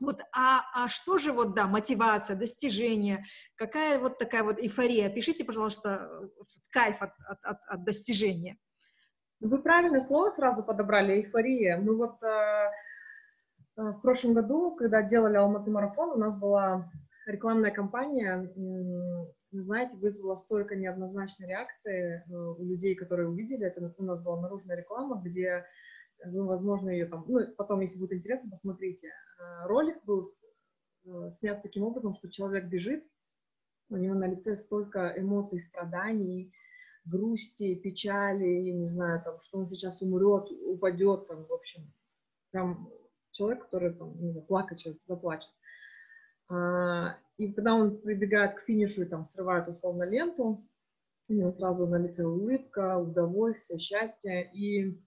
[0.00, 5.10] Вот, а, а что же вот, да, мотивация, достижение, какая вот такая вот эйфория?
[5.10, 6.10] Пишите, пожалуйста,
[6.72, 8.56] кайф от, от, от, от достижения.
[9.40, 11.76] Вы правильное слово сразу подобрали, эйфория.
[11.76, 12.26] Мы вот э,
[13.76, 16.90] э в прошлом году, когда делали Алматы марафон, у нас была
[17.26, 18.50] рекламная кампания,
[19.52, 23.92] знаете, вызвала столько неоднозначной реакции э, у людей, которые увидели это.
[23.98, 25.64] У нас была наружная реклама, где
[26.26, 29.08] ну, возможно, ее там, ну, потом, если будет интересно, посмотрите.
[29.08, 30.24] Э, ролик был
[31.04, 33.04] э, снят таким образом, что человек бежит,
[33.88, 36.52] у него на лице столько эмоций, страданий,
[37.04, 41.92] грусти, печали, я не знаю, там, что он сейчас умрет, упадет, там, в общем,
[42.50, 42.90] прям
[43.32, 45.50] человек, который, там, не знаю, плакать сейчас, заплачет.
[46.48, 50.64] А, и когда он прибегает к финишу и там срывает условно ленту,
[51.28, 55.00] у него сразу на лице улыбка, удовольствие, счастье, и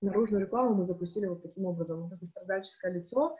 [0.00, 2.02] наружную рекламу мы запустили вот таким образом.
[2.02, 3.36] Вот это страдальческое лицо,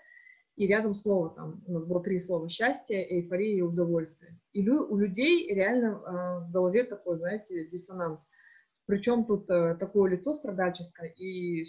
[0.57, 4.37] и рядом слово там, у нас было три слова, счастье, эйфория и удовольствие.
[4.53, 8.29] И лю, у людей реально э, в голове такой, знаете, диссонанс.
[8.87, 11.65] Причем тут э, такое лицо страдальческое и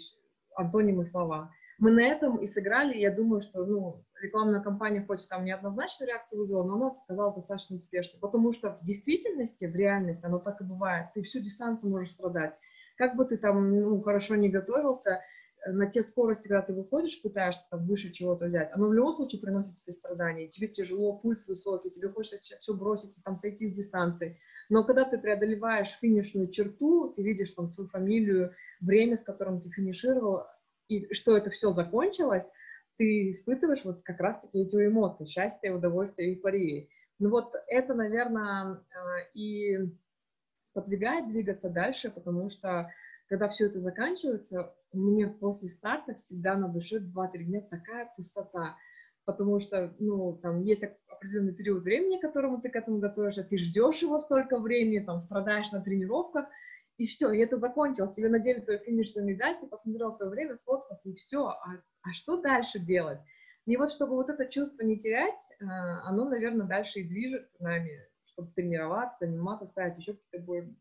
[0.56, 1.52] антонимы слова.
[1.78, 6.40] Мы на этом и сыграли, я думаю, что, ну, рекламная кампания хоть там неоднозначную реакцию
[6.40, 10.64] вызвала, но она оказалась достаточно успешной, потому что в действительности, в реальности, оно так и
[10.64, 11.08] бывает.
[11.14, 12.58] Ты всю дистанцию можешь страдать
[13.00, 15.22] как бы ты там ну, хорошо не готовился,
[15.64, 19.14] э, на те скорости, когда ты выходишь, пытаешься там выше чего-то взять, оно в любом
[19.14, 23.72] случае приносит тебе страдания, тебе тяжело, пульс высокий, тебе хочется все бросить там сойти с
[23.72, 24.38] дистанции.
[24.68, 29.70] Но когда ты преодолеваешь финишную черту, ты видишь там свою фамилию, время, с которым ты
[29.70, 30.42] финишировал,
[30.88, 32.50] и что это все закончилось,
[32.98, 36.90] ты испытываешь вот как раз-таки эти эмоции, счастье, удовольствие, эйфории.
[37.18, 39.78] Ну вот это, наверное, э, и
[40.70, 42.90] сподвигает двигаться дальше, потому что
[43.28, 48.76] когда все это заканчивается, мне после старта всегда на душе 2-3 дня такая пустота,
[49.24, 53.58] потому что, ну, там есть определенный период времени, к которому ты к этому готовишься, ты
[53.58, 56.46] ждешь его столько времени, там, страдаешь на тренировках,
[56.98, 61.08] и все, и это закончилось, тебе надели твою финишную медаль, ты посмотрел свое время, сфоткался,
[61.08, 63.20] и все, а, а что дальше делать?
[63.66, 68.09] И вот чтобы вот это чувство не терять, а, оно, наверное, дальше и движет нами,
[68.40, 70.74] чтобы тренироваться, заниматься, ставить еще какие-то более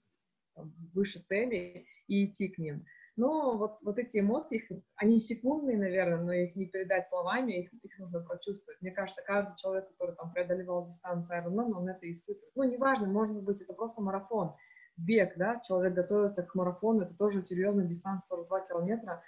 [0.56, 2.86] там, выше цели и идти к ним.
[3.16, 7.74] Но вот, вот эти эмоции, их, они секундные, наверное, но их не передать словами, их,
[7.74, 8.82] их нужно прочувствовать.
[8.82, 12.56] Мне кажется, каждый человек, который там преодолевал дистанцию Ironman, он это испытывает.
[12.56, 14.56] Ну, неважно, может быть, это просто марафон,
[14.96, 19.22] бег, да, человек готовится к марафону, это тоже серьезная дистанция, 42 километра,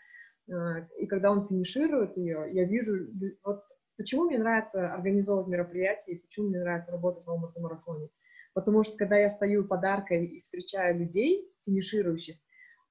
[0.48, 3.08] э, и когда он финиширует ее, я вижу,
[3.44, 3.66] вот
[3.98, 8.10] почему мне нравится организовывать мероприятия, и почему мне нравится работать в марафоне.
[8.54, 12.36] Потому что когда я стою подаркой и встречаю людей, финиширующих,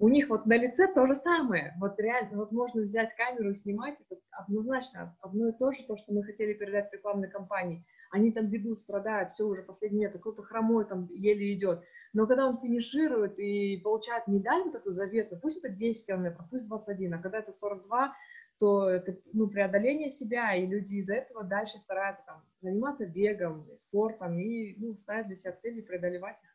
[0.00, 1.74] у них вот на лице то же самое.
[1.78, 5.96] Вот реально, вот можно взять камеру и снимать, это однозначно одно и то же, то,
[5.98, 7.84] что мы хотели передать рекламной кампании.
[8.10, 11.82] Они там бегут, страдают, все уже последний метр, кто-то хромой там еле идет.
[12.14, 16.66] Но когда он финиширует и получает медаль вот эту заветную, пусть это 10 километров, пусть
[16.66, 18.14] 21, а когда это 42,
[18.60, 24.38] то это ну, преодоление себя, и люди из-за этого дальше стараются там, заниматься бегом, спортом
[24.38, 26.50] и ну, ставят для себя цели преодолевать их.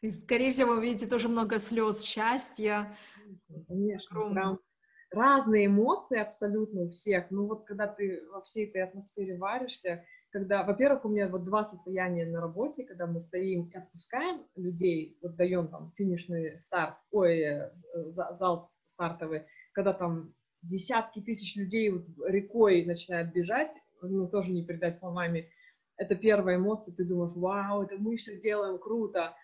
[0.00, 2.96] И, скорее всего, вы видите тоже много слез счастья.
[3.66, 4.60] Конечно, прям
[5.10, 7.30] разные эмоции абсолютно у всех.
[7.30, 11.64] Ну вот когда ты во всей этой атмосфере варишься, когда, во-первых, у меня вот два
[11.64, 17.40] состояния на работе, когда мы стоим и отпускаем людей, вот даем там финишный старт, ой,
[17.40, 17.70] э,
[18.10, 20.34] зал стартовый, когда там
[20.68, 23.72] десятки тысяч людей вот рекой начинают бежать,
[24.02, 25.50] ну, тоже не передать словами,
[25.96, 29.34] это первая эмоция, ты думаешь, вау, это мы все делаем круто,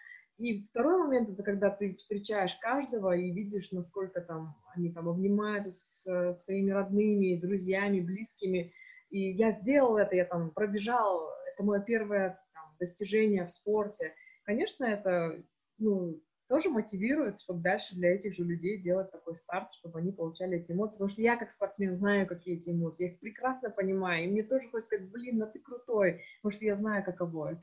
[0.40, 5.70] и второй момент это когда ты встречаешь каждого и видишь, насколько там они там обнимаются
[5.70, 8.72] с своими родными, друзьями, близкими.
[9.10, 14.14] И я сделал это, я там пробежал, это мое первое там, достижение в спорте.
[14.44, 15.42] Конечно, это
[15.76, 16.18] ну,
[16.50, 20.72] тоже мотивирует, чтобы дальше для этих же людей делать такой старт, чтобы они получали эти
[20.72, 20.96] эмоции.
[20.96, 24.24] Потому что я как спортсмен знаю, какие эти эмоции, я их прекрасно понимаю.
[24.24, 27.62] И мне тоже хочется сказать, блин, ну ты крутой, потому что я знаю, каково это.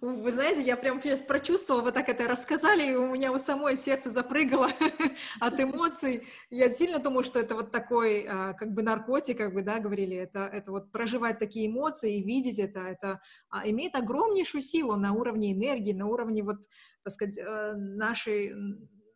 [0.00, 3.76] Вы знаете, я прям сейчас прочувствовала, вы так это рассказали, и у меня у самой
[3.76, 4.68] сердце запрыгало
[5.40, 6.26] от эмоций.
[6.50, 10.16] Я сильно думаю, что это вот такой, а, как бы наркотик, как бы, да, говорили,
[10.16, 15.12] это, это вот проживать такие эмоции и видеть это, это а, имеет огромнейшую силу на
[15.12, 16.58] уровне энергии, на уровне вот,
[17.02, 18.52] так сказать, э, нашей,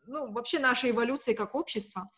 [0.07, 2.11] ну, вообще нашей эволюции как общества.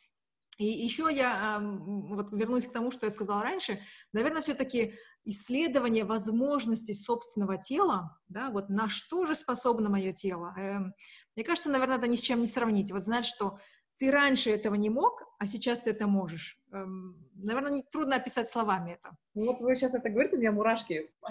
[0.59, 3.81] И еще я вот вернусь к тому, что я сказала раньше,
[4.12, 10.54] наверное, все-таки исследование возможностей собственного тела, да, вот на что же способно мое тело.
[10.57, 10.94] Эм,
[11.37, 12.90] мне кажется, наверное, это ни с чем не сравнить.
[12.90, 13.59] Вот знать, что
[13.98, 16.59] ты раньше этого не мог, а сейчас ты это можешь.
[16.72, 19.16] Эм, наверное, трудно описать словами это.
[19.35, 21.28] Ну, вот вы сейчас это говорите, у меня мурашки по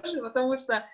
[0.00, 0.84] коже, потому что,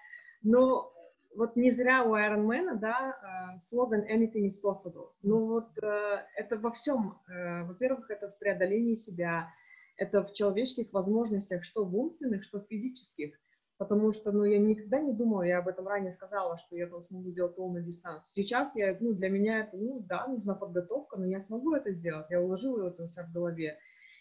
[0.42, 0.90] ну,
[1.36, 5.10] вот не зря у Ironman, да, э, слоган «Anything is possible».
[5.22, 7.18] Ну вот э, это во всем.
[7.28, 9.48] Э, во-первых, это в преодолении себя,
[9.96, 13.34] это в человеческих возможностях, что в умственных, что в физических.
[13.78, 17.02] Потому что, ну, я никогда не думала, я об этом ранее сказала, что я там
[17.02, 18.32] смогу делать полную дистанцию.
[18.32, 22.26] Сейчас я, ну, для меня это, ну, да, нужна подготовка, но я смогу это сделать.
[22.30, 23.78] Я уложила это у себя в голове.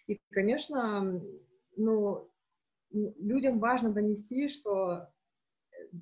[0.07, 1.21] И, конечно,
[1.77, 2.29] ну,
[2.91, 5.07] людям важно донести, что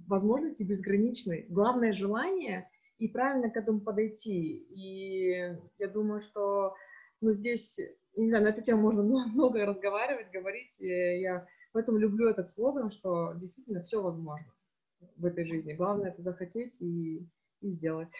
[0.07, 1.45] возможности безграничны.
[1.49, 4.57] Главное желание и правильно к этому подойти.
[4.69, 6.75] И я думаю, что
[7.21, 7.79] ну, здесь
[8.15, 9.03] не знаю, на эту тему можно
[9.33, 10.79] много разговаривать, говорить.
[10.79, 14.51] И я поэтому люблю этот слоган, что действительно все возможно
[15.17, 15.73] в этой жизни.
[15.73, 17.27] Главное это захотеть и,
[17.61, 18.13] и сделать.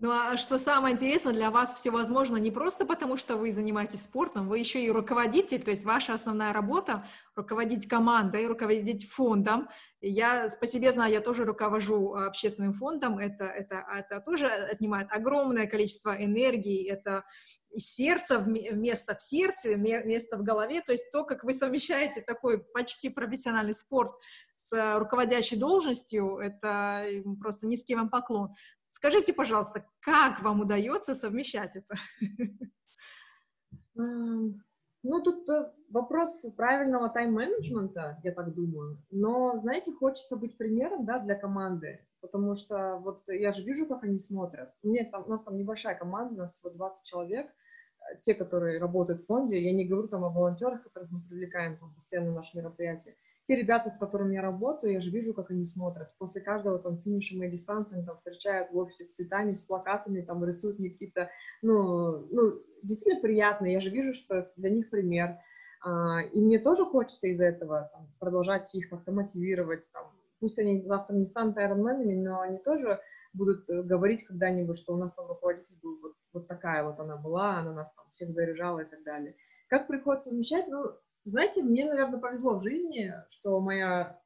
[0.00, 4.04] Ну а что самое интересное, для вас все возможно не просто потому, что вы занимаетесь
[4.04, 9.68] спортом, вы еще и руководитель, то есть ваша основная работа— руководить командой, руководить фондом.
[10.00, 15.66] Я по себе знаю, я тоже руковожу общественным фондом, это, это, это тоже отнимает огромное
[15.66, 17.24] количество энергии, это
[17.70, 22.60] и сердце, место в сердце, место в голове, то есть то, как вы совмещаете такой
[22.62, 24.12] почти профессиональный спорт
[24.56, 27.04] с руководящей должностью, это
[27.40, 28.54] просто низкий вам поклон.
[28.98, 31.94] Скажите, пожалуйста, как вам удается совмещать это?
[35.04, 39.00] Ну, тут э, вопрос правильного тайм-менеджмента, я так думаю.
[39.12, 44.02] Но, знаете, хочется быть примером, да, для команды, потому что вот я же вижу, как
[44.02, 44.74] они смотрят.
[44.82, 48.80] Меня там, у нас там небольшая команда, у нас вот 20 человек, э, те, которые
[48.80, 52.36] работают в фонде, я не говорю там о волонтерах, которых мы привлекаем там, постоянно на
[52.38, 53.14] наши мероприятия,
[53.48, 56.12] те ребята, с которыми я работаю, я же вижу, как они смотрят.
[56.18, 60.20] После каждого там финиша моей дистанции они там встречают в офисе с цветами, с плакатами,
[60.20, 61.30] там рисуют мне какие-то,
[61.62, 63.64] ну, ну, действительно приятно.
[63.64, 65.38] Я же вижу, что для них пример.
[65.82, 69.90] А, и мне тоже хочется из этого там, продолжать их как-то мотивировать.
[69.94, 73.00] Там, пусть они завтра не станут айронменами, но они тоже
[73.32, 77.16] будут э, говорить когда-нибудь, что у нас там руководитель был вот, вот такая вот она
[77.16, 79.34] была, она нас там всех заряжала и так далее.
[79.68, 80.68] Как приходится замечать?
[80.68, 80.92] Ну,
[81.28, 84.20] знаете, мне, наверное, повезло в жизни, что моя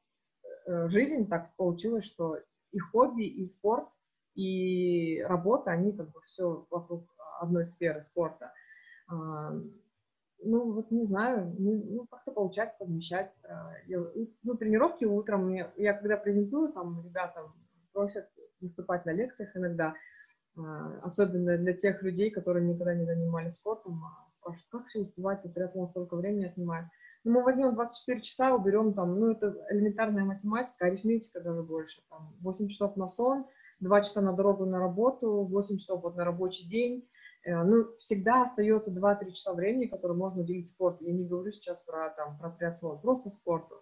[0.65, 2.37] э, жизнь так получилась, что
[2.71, 3.87] и хобби, и спорт,
[4.35, 7.05] и работа, они как бы все вокруг
[7.41, 8.53] одной сферы спорта.
[9.07, 9.51] А,
[10.43, 13.37] ну, вот не знаю, ну, как-то получается совмещать.
[13.87, 14.03] Я,
[14.43, 17.53] ну, тренировки утром, я, когда презентую, там ребятам
[17.91, 18.29] просят
[18.59, 19.93] выступать на лекциях иногда,
[21.01, 24.03] особенно для тех людей, которые никогда не занимались спортом,
[24.43, 26.87] спрашивают, как все успевать, вот триатлон столько времени отнимает.
[27.23, 32.35] Ну, мы возьмем 24 часа, уберем там, ну, это элементарная математика, арифметика даже больше, там,
[32.41, 33.45] 8 часов на сон,
[33.79, 37.07] 2 часа на дорогу на работу, 8 часов вот на рабочий день,
[37.45, 41.05] э, ну, всегда остается 2-3 часа времени, которые можно уделить спорту.
[41.05, 43.75] Я не говорю сейчас про, там, про триатлон, просто спорту.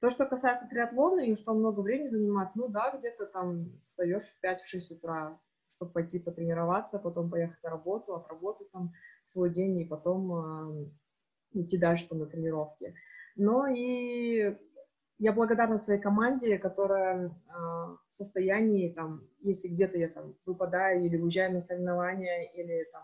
[0.00, 4.44] То, что касается триатлона и что много времени занимает, ну да, где-то там встаешь в
[4.44, 5.38] 5-6 утра,
[5.78, 8.92] чтобы пойти потренироваться, потом поехать на работу, отработать там
[9.24, 10.92] свой день и потом
[11.52, 12.94] идти дальше на тренировки.
[13.36, 14.56] Но и
[15.18, 21.16] я благодарна своей команде, которая э, в состоянии, там, если где-то я там выпадаю или
[21.16, 23.02] уезжаю на соревнования, или там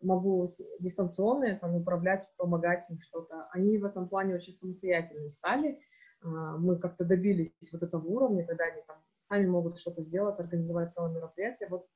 [0.00, 0.48] могу
[0.80, 3.48] дистанционно там, управлять, помогать им что-то.
[3.52, 5.80] Они в этом плане очень самостоятельно стали.
[6.22, 6.26] Э,
[6.58, 11.12] мы как-то добились вот этого уровня, когда они там сами могут что-то сделать, организовать целое
[11.12, 11.68] мероприятие.
[11.68, 11.86] Вот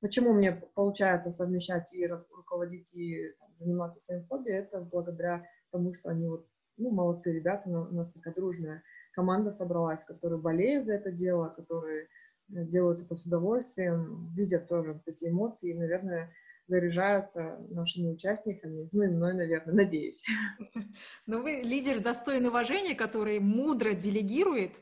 [0.00, 6.26] Почему мне получается совмещать и руководить, и заниматься своим хобби, это благодаря тому, что они
[6.26, 6.46] вот,
[6.78, 8.82] ну, молодцы ребята, у нас такая дружная
[9.12, 15.00] команда собралась, которые болеют за это дело, которые э, делают это с удовольствием, видят тоже
[15.06, 16.32] эти эмоции и, наверное,
[16.66, 20.24] заряжаются нашими участниками, ну и мной, наверное, надеюсь.
[21.26, 24.76] Но вы лидер достойный уважения, который мудро делегирует,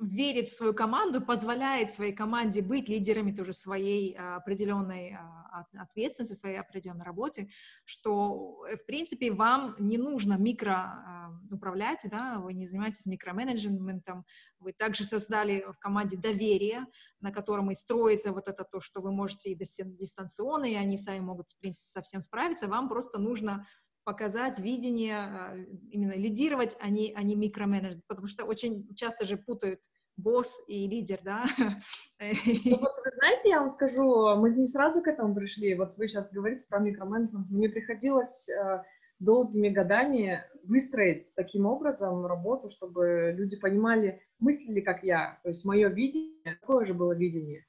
[0.00, 6.34] верит в свою команду, позволяет своей команде быть лидерами тоже своей а, определенной а, ответственности,
[6.34, 7.50] своей определенной работе,
[7.84, 14.24] что, э, в принципе, вам не нужно микро а, управлять, да, вы не занимаетесь микроменеджментом,
[14.58, 16.86] вы также создали в команде доверие,
[17.20, 21.20] на котором и строится вот это то, что вы можете и дистанционно, и они сами
[21.20, 23.66] могут, в принципе, совсем справиться, вам просто нужно
[24.04, 25.56] показать видение, а,
[25.90, 29.80] именно лидировать, а не, а не микроменеджер, потому что очень часто же путают
[30.16, 31.44] босс и лидер, да.
[32.20, 36.06] Ну, вот, вы знаете, я вам скажу, мы не сразу к этому пришли, вот вы
[36.06, 38.82] сейчас говорите про микроменеджмент, мне приходилось э,
[39.20, 45.88] долгими годами выстроить таким образом работу, чтобы люди понимали, мыслили, как я, то есть мое
[45.88, 47.64] видение, такое же было видение,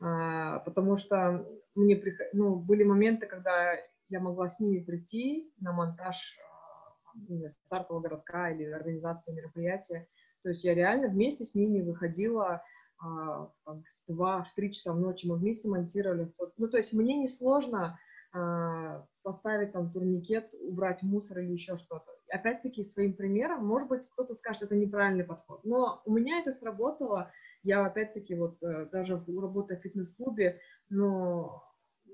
[0.00, 2.26] а, потому что мне приход...
[2.32, 3.76] ну, были моменты, когда
[4.14, 10.06] я могла с ними прийти на монтаж а, не знаю, стартового городка или организации мероприятия.
[10.42, 12.62] То есть я реально вместе с ними выходила
[12.98, 16.32] а, в два-три часа в ночи, мы вместе монтировали.
[16.58, 17.98] Ну, то есть мне несложно
[18.32, 22.12] а, поставить там турникет, убрать мусор или еще что-то.
[22.28, 27.32] Опять-таки, своим примером, может быть, кто-то скажет, это неправильный подход, но у меня это сработало.
[27.64, 31.64] Я, опять-таки, вот э, даже работая в фитнес-клубе, но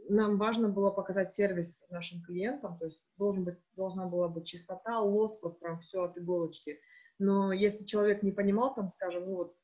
[0.09, 5.01] нам важно было показать сервис нашим клиентам, то есть должен быть, должна была быть чистота,
[5.01, 6.81] лоск, вот прям все от иголочки.
[7.19, 9.57] Но если человек не понимал, там, скажем, ну вот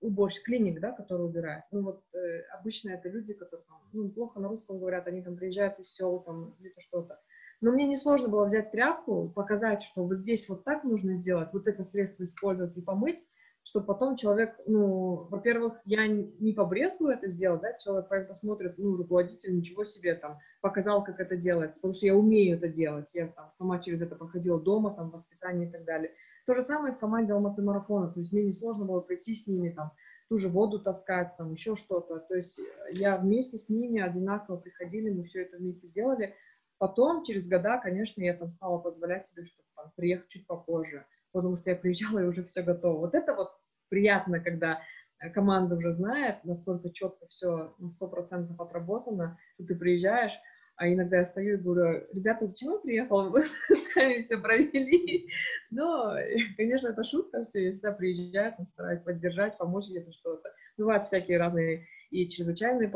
[0.00, 4.40] уборщик, клиник, да, который убирает, ну вот э, обычно это люди, которые там, ну, плохо
[4.40, 7.20] на русском говорят, они там приезжают из сел, там, где-то что-то.
[7.60, 11.68] Но мне несложно было взять тряпку, показать, что вот здесь вот так нужно сделать, вот
[11.68, 13.20] это средство использовать и помыть,
[13.64, 19.56] чтобы потом человек, ну, во-первых, я не побрезгую это сделать, да, человек посмотрит, ну, руководитель,
[19.56, 23.52] ничего себе, там, показал, как это делается, потому что я умею это делать, я там
[23.52, 26.12] сама через это проходила дома, там, воспитание и так далее.
[26.44, 29.46] То же самое в команде Алматы марафона, то есть мне не сложно было прийти с
[29.46, 29.92] ними, там,
[30.28, 32.60] ту же воду таскать, там, еще что-то, то есть
[32.90, 36.34] я вместе с ними одинаково приходили, мы все это вместе делали,
[36.78, 41.56] потом, через года, конечно, я там стала позволять себе, чтобы там, приехать чуть попозже, потому
[41.56, 42.98] что я приезжала и уже все готово.
[42.98, 43.50] Вот это вот
[43.88, 44.80] приятно, когда
[45.20, 50.38] э, команда уже знает, настолько четко все на сто процентов отработано, что ты приезжаешь,
[50.76, 53.28] а иногда я стою и говорю, ребята, зачем я приехала?
[53.28, 53.42] Вы
[53.94, 55.28] сами все провели.
[55.70, 56.16] Но,
[56.56, 60.50] конечно, это шутка все, я всегда приезжаю, там, стараюсь поддержать, помочь где-то что-то.
[60.78, 62.88] Бывают всякие разные и чрезвычайные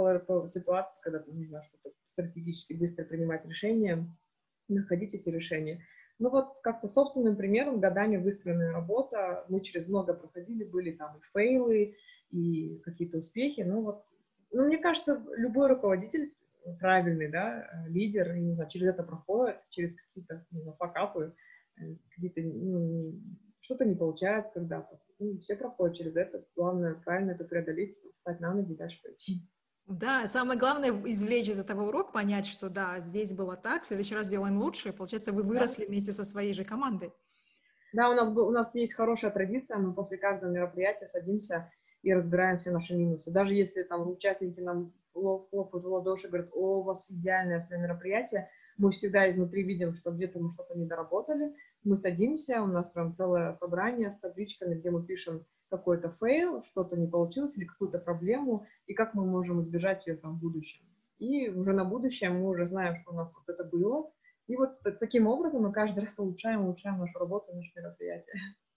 [0.48, 4.06] ситуации, когда нужно что-то стратегически быстро принимать решения,
[4.68, 5.84] находить эти решения.
[6.18, 11.20] Ну вот как-то собственным примером, годами выстроенная работа, мы через много проходили, были там и
[11.32, 11.96] фейлы,
[12.30, 14.04] и какие-то успехи, ну вот,
[14.50, 16.32] ну мне кажется, любой руководитель
[16.80, 21.34] правильный, да, лидер, не знаю, через это проходит, через какие-то, не знаю, факапы,
[21.78, 23.14] э, какие-то, ну,
[23.60, 25.00] что-то не получается когда-то.
[25.18, 26.44] Ну, все проходят через это.
[26.54, 29.42] Главное правильно это преодолеть, встать на ноги и дальше пойти.
[29.86, 34.16] Да, самое главное извлечь из этого урок, понять, что да, здесь было так, в следующий
[34.16, 34.92] раз делаем лучше.
[34.92, 35.88] Получается, вы выросли да.
[35.88, 37.12] вместе со своей же командой.
[37.92, 41.70] Да, у нас, был, у нас есть хорошая традиция, мы после каждого мероприятия садимся
[42.02, 43.30] и разбираем все наши минусы.
[43.30, 48.50] Даже если там участники нам хлопают в ладоши, говорят, о, у вас идеальное все мероприятие,
[48.76, 53.12] мы всегда изнутри видим, что где-то мы что-то не доработали, мы садимся, у нас прям
[53.12, 58.66] целое собрание с табличками, где мы пишем какой-то fail, что-то не получилось или какую-то проблему,
[58.86, 60.84] и как мы можем избежать ее там в будущем.
[61.18, 64.10] И уже на будущее мы уже знаем, что у нас вот это было,
[64.46, 68.34] и вот таким образом мы каждый раз улучшаем, улучшаем нашу работу, наше мероприятие.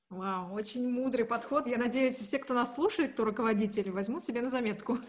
[0.09, 1.67] Вау, очень мудрый подход.
[1.67, 4.97] Я надеюсь, все, кто нас слушает, кто руководители, возьмут себе на заметку.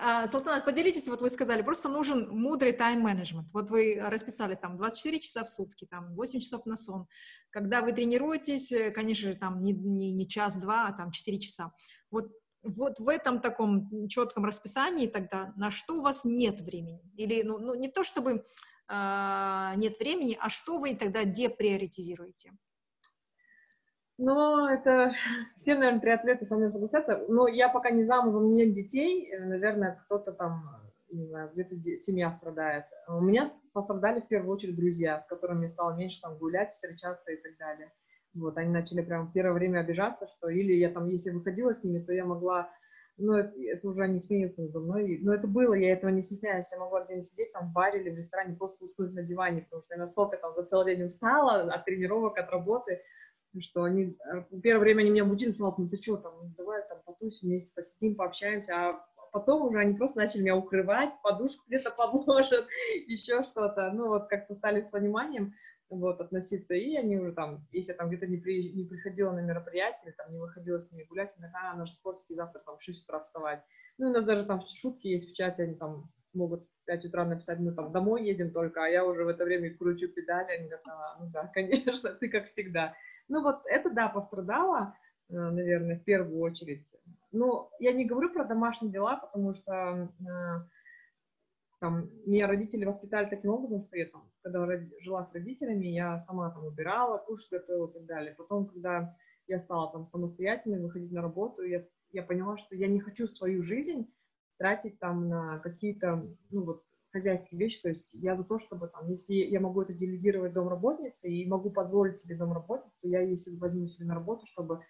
[0.00, 3.48] А, Салтанат, поделитесь, вот вы сказали, просто нужен мудрый тайм-менеджмент.
[3.52, 7.06] Вот вы расписали там 24 часа в сутки, там 8 часов на сон.
[7.50, 11.72] Когда вы тренируетесь, э, конечно же, там не, не, не час-два, а там 4 часа.
[12.10, 12.30] Вот,
[12.62, 17.02] вот в этом таком четком расписании тогда на что у вас нет времени?
[17.16, 18.44] Или ну, ну не то чтобы
[18.88, 22.52] э, нет времени, а что вы тогда деприоритизируете?
[24.18, 25.12] Но это
[25.56, 27.24] все, наверное, триатлеты со мной согласятся.
[27.28, 29.30] Но я пока не замужем, у меня детей.
[29.32, 30.64] Э, наверное, кто-то там,
[31.10, 32.84] не знаю, где-то семья страдает.
[33.06, 37.30] У меня пострадали в первую очередь друзья, с которыми я стала меньше там гулять, встречаться
[37.30, 37.92] и так далее.
[38.34, 41.82] Вот, они начали прям в первое время обижаться, что или я там, если выходила с
[41.82, 42.70] ними, то я могла,
[43.16, 45.18] ну, это, это уже они смеются надо мной.
[45.22, 46.70] Но это было, я этого не стесняюсь.
[46.72, 49.82] Я могла где-нибудь сидеть там в баре или в ресторане, просто уснуть на диване, потому
[49.82, 53.00] что я настолько там за целый день устала от тренировок, от работы,
[53.60, 56.82] что они, э, первое время они меня будили, сказали, ну ты что там, ну, давай
[56.88, 61.90] там потусим вместе, посидим, пообщаемся, а потом уже они просто начали меня укрывать, подушку где-то
[61.90, 62.66] подложат,
[63.06, 65.54] еще что-то, ну вот как-то стали с пониманием
[65.90, 69.40] вот, относиться, и они уже там, если я там где-то не, при, не приходила на
[69.40, 73.20] мероприятие, там не выходила с ними гулять, иногда наш спортский завтра там в 6 утра
[73.20, 73.62] вставать.
[73.96, 77.24] Ну, у нас даже там шутки есть в чате, они там могут в 5 утра
[77.24, 80.64] написать, мы там домой едем только, а я уже в это время кручу педали, они
[80.64, 82.94] говорят, а, ну да, конечно, ты как всегда.
[83.28, 84.94] Ну вот это, да, пострадало,
[85.28, 86.96] э, наверное, в первую очередь.
[87.30, 90.60] Но я не говорю про домашние дела, потому что э,
[91.80, 94.66] там, меня родители воспитали таким образом, что я там, когда
[95.00, 98.34] жила с родителями, я сама там убирала, кушать готовила и так далее.
[98.34, 99.14] Потом, когда
[99.46, 103.62] я стала там самостоятельной, выходить на работу, я, я поняла, что я не хочу свою
[103.62, 104.12] жизнь
[104.58, 109.08] тратить там на какие-то, ну вот, хозяйские вещи, то есть я за то, чтобы там,
[109.08, 113.86] если я могу это делегировать домработнице и могу позволить себе домработать, то я ее возьму
[113.86, 114.80] себе на работу, чтобы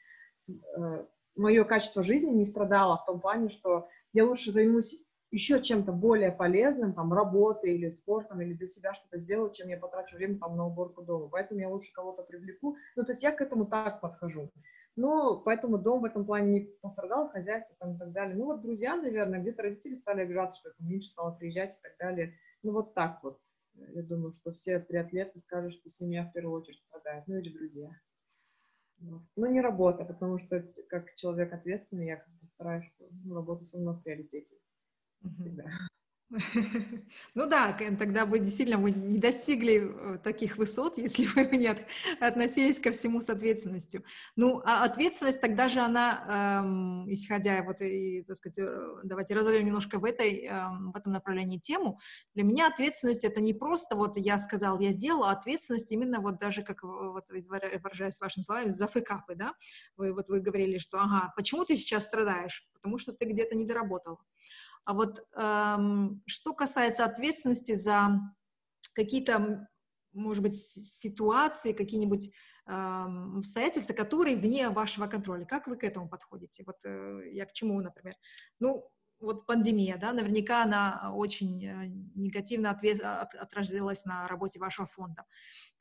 [0.49, 1.05] э,
[1.37, 4.97] мое качество жизни не страдало в том плане, что я лучше займусь
[5.31, 9.77] еще чем-то более полезным, там, работой или спортом, или для себя что-то сделаю, чем я
[9.77, 11.29] потрачу время там на уборку дома.
[11.29, 12.77] Поэтому я лучше кого-то привлеку.
[12.97, 14.51] Ну, то есть я к этому так подхожу.
[15.01, 18.35] Ну, поэтому дом в этом плане не пострадал, хозяйство там и так далее.
[18.37, 21.93] Ну, вот друзья, наверное, где-то родители стали обижаться, что это меньше стало приезжать и так
[22.01, 22.35] далее.
[22.65, 23.41] Ну, вот так вот.
[23.75, 27.93] Я думаю, что все триатлеты скажут, что семья в первую очередь страдает, ну или друзья.
[28.99, 29.23] Вот.
[29.37, 33.67] Но не работа, потому что как человек ответственный, я как бы стараюсь, что ну, работа
[33.67, 34.57] все равно в приоритете.
[35.37, 35.71] Всегда.
[37.35, 41.75] Ну да, тогда бы действительно мы не достигли э, таких высот, если бы не
[42.21, 44.05] относились ко всему с ответственностью.
[44.37, 49.65] Ну, а ответственность тогда же она, эм, исходя вот и, так сказать, э, давайте разовьем
[49.65, 51.99] немножко в, этой, эм, в этом направлении тему.
[52.35, 56.39] Для меня ответственность это не просто вот я сказал, я сделал, а ответственность именно вот
[56.39, 59.55] даже, как вот выражаясь вашими словами, за фэкапы, да?
[59.97, 62.69] Вы, вот вы говорили, что, ага, почему ты сейчас страдаешь?
[62.75, 64.19] Потому что ты где-то не доработал.
[64.85, 68.21] А вот эм, что касается ответственности за
[68.93, 69.69] какие-то,
[70.13, 72.31] может быть, ситуации, какие-нибудь
[72.67, 76.65] эм, обстоятельства, которые вне вашего контроля, как вы к этому подходите?
[76.67, 78.15] Вот э, я к чему, например?
[78.61, 84.87] Ну, вот пандемия, да, наверняка она очень э, негативно ответ, от, отразилась на работе вашего
[84.87, 85.25] фонда.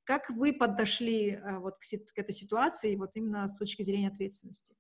[0.04, 4.76] Как вы подошли э, вот к, к этой ситуации вот именно с точки зрения ответственности?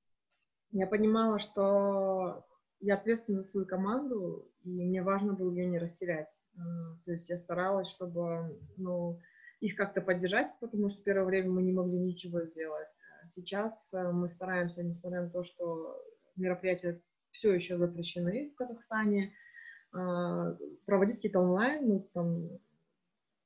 [0.71, 2.45] Я понимала, что
[2.79, 6.29] я ответственна за свою команду, и мне важно было ее не растерять.
[6.55, 6.59] Э,
[7.05, 9.19] то есть я старалась, чтобы ну,
[9.59, 12.87] их как-то поддержать, потому что в первое время мы не могли ничего сделать.
[13.31, 16.01] Сейчас э, мы стараемся, несмотря на то, что
[16.35, 17.01] мероприятия
[17.31, 19.33] все еще запрещены в Казахстане,
[19.93, 22.49] э, проводить какие-то онлайн, ну, там,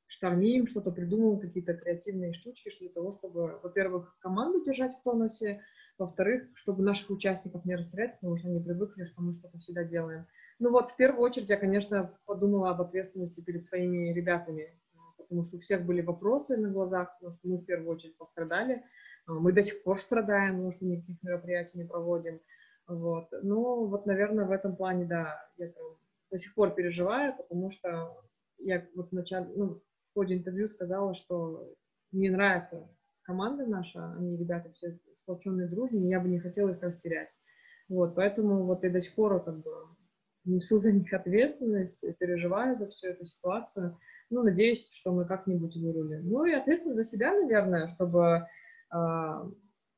[0.07, 5.61] штормим, что-то придумываем, какие-то креативные штучки, что для того, чтобы, во-первых, команду держать в тонусе,
[5.97, 10.25] во-вторых, чтобы наших участников не растерять, потому что они привыкли, что мы что-то всегда делаем.
[10.59, 14.77] Ну вот, в первую очередь, я, конечно, подумала об ответственности перед своими ребятами,
[15.17, 18.83] потому что у всех были вопросы на глазах, потому что мы в первую очередь пострадали.
[19.25, 22.41] А, мы до сих пор страдаем, потому что никаких мероприятий не проводим.
[22.87, 23.29] Вот.
[23.41, 25.97] Ну, вот, наверное, в этом плане, да, я там
[26.29, 28.21] до сих пор переживаю, потому что
[28.57, 31.73] я вот в начале, ну, в ходе интервью сказала, что
[32.11, 32.89] мне нравится
[33.23, 37.29] команда наша, они, ребята, все сплоченные, дружные, я бы не хотела их растерять.
[37.89, 39.71] Вот, поэтому вот и до сих пор как бы
[40.45, 43.97] несу за них ответственность, переживаю за всю эту ситуацию.
[44.29, 46.27] Ну, надеюсь, что мы как-нибудь вырулим.
[46.29, 48.47] Ну и ответственность за себя, наверное, чтобы
[48.93, 48.97] э,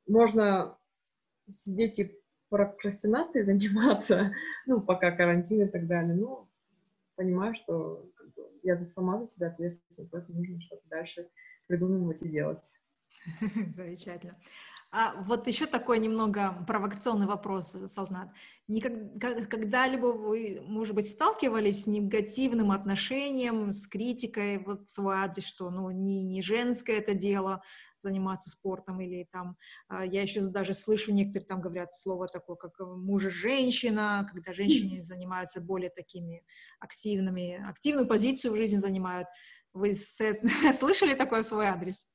[0.07, 0.77] можно
[1.49, 2.19] сидеть и
[2.49, 4.33] прокрастинацией заниматься,
[4.65, 6.15] ну, пока карантин и так далее.
[6.15, 6.49] Ну,
[7.15, 11.29] понимаю, что как бы, я сама за себя ответственна, поэтому нужно что-то дальше
[11.67, 12.63] придумывать и делать.
[13.75, 14.35] Замечательно.
[14.95, 18.29] А вот еще такой немного провокационный вопрос, Салтнат.
[18.69, 25.71] Когда-либо вы, может быть, сталкивались с негативным отношением, с критикой вот в свой адрес, что
[25.71, 27.63] ну, не, не женское это дело
[27.97, 32.79] заниматься спортом, или там, а, я еще даже слышу, некоторые там говорят слово такое, как
[32.79, 36.45] муж и женщина, когда женщины занимаются более такими
[36.79, 39.27] активными, активную позицию в жизни занимают.
[39.73, 39.93] Вы
[40.77, 42.07] слышали такое в свой адрес?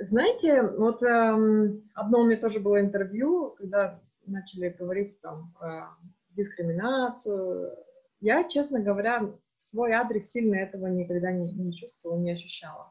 [0.00, 5.90] Знаете, вот эм, одно у меня тоже было интервью, когда начали говорить там про
[6.30, 7.76] дискриминацию.
[8.20, 12.90] Я, честно говоря, свой адрес сильно этого никогда не, не чувствовала, не ощущала.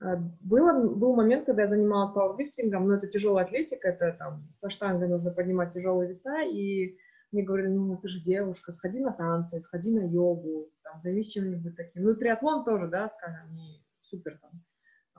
[0.00, 4.70] Э, было, был момент, когда я занималась пауэрлифтингом, но это тяжелая атлетика, это там со
[4.70, 6.98] штангой нужно поднимать тяжелые веса, и
[7.30, 11.76] мне говорили, ну, ты же девушка, сходи на танцы, сходи на йогу, там, займись чем-нибудь
[11.76, 12.02] таким.
[12.02, 14.50] Ну, триатлон тоже, да, скажем, не супер там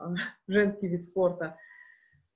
[0.46, 1.56] женский вид спорта.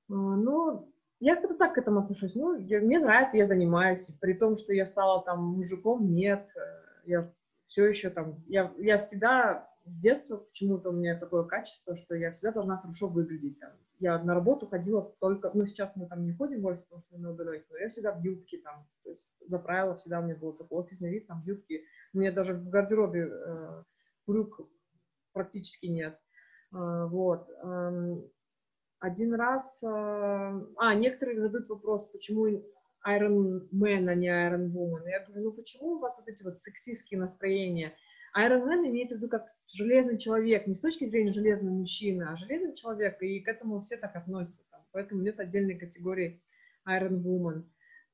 [0.09, 2.35] Ну, я как-то так к этому отношусь.
[2.35, 4.07] Ну, я, мне нравится, я занимаюсь.
[4.21, 6.49] При том, что я стала там мужиком, нет.
[6.57, 7.33] Э, я
[7.67, 8.43] все еще там...
[8.47, 13.09] Я, я всегда с детства почему-то у меня такое качество, что я всегда должна хорошо
[13.09, 13.59] выглядеть.
[13.61, 13.71] Там.
[14.01, 15.51] Я на работу ходила только...
[15.55, 18.23] Ну, сейчас мы там не ходим больше, потому что на удаленке, но я всегда в
[18.23, 18.87] юбке там.
[19.03, 21.83] То есть за правило всегда у меня был такой офисный вид, там, в юбке.
[22.13, 23.83] У меня даже в гардеробе э,
[24.27, 24.61] брюк
[25.33, 26.19] практически нет.
[26.75, 27.49] А, вот.
[29.01, 29.83] Один раз...
[29.85, 32.47] А, а, некоторые задают вопрос, почему
[33.07, 35.07] Iron Man, а не Iron Woman.
[35.07, 37.95] Я говорю, ну почему у вас вот эти вот сексистские настроения?
[38.37, 42.37] Iron Man имеется в виду как железный человек, не с точки зрения железный мужчина, а
[42.37, 44.65] железный человек, и к этому все так относятся.
[44.71, 44.81] Там.
[44.93, 46.43] Поэтому нет отдельной категории
[46.89, 47.65] Iron Woman.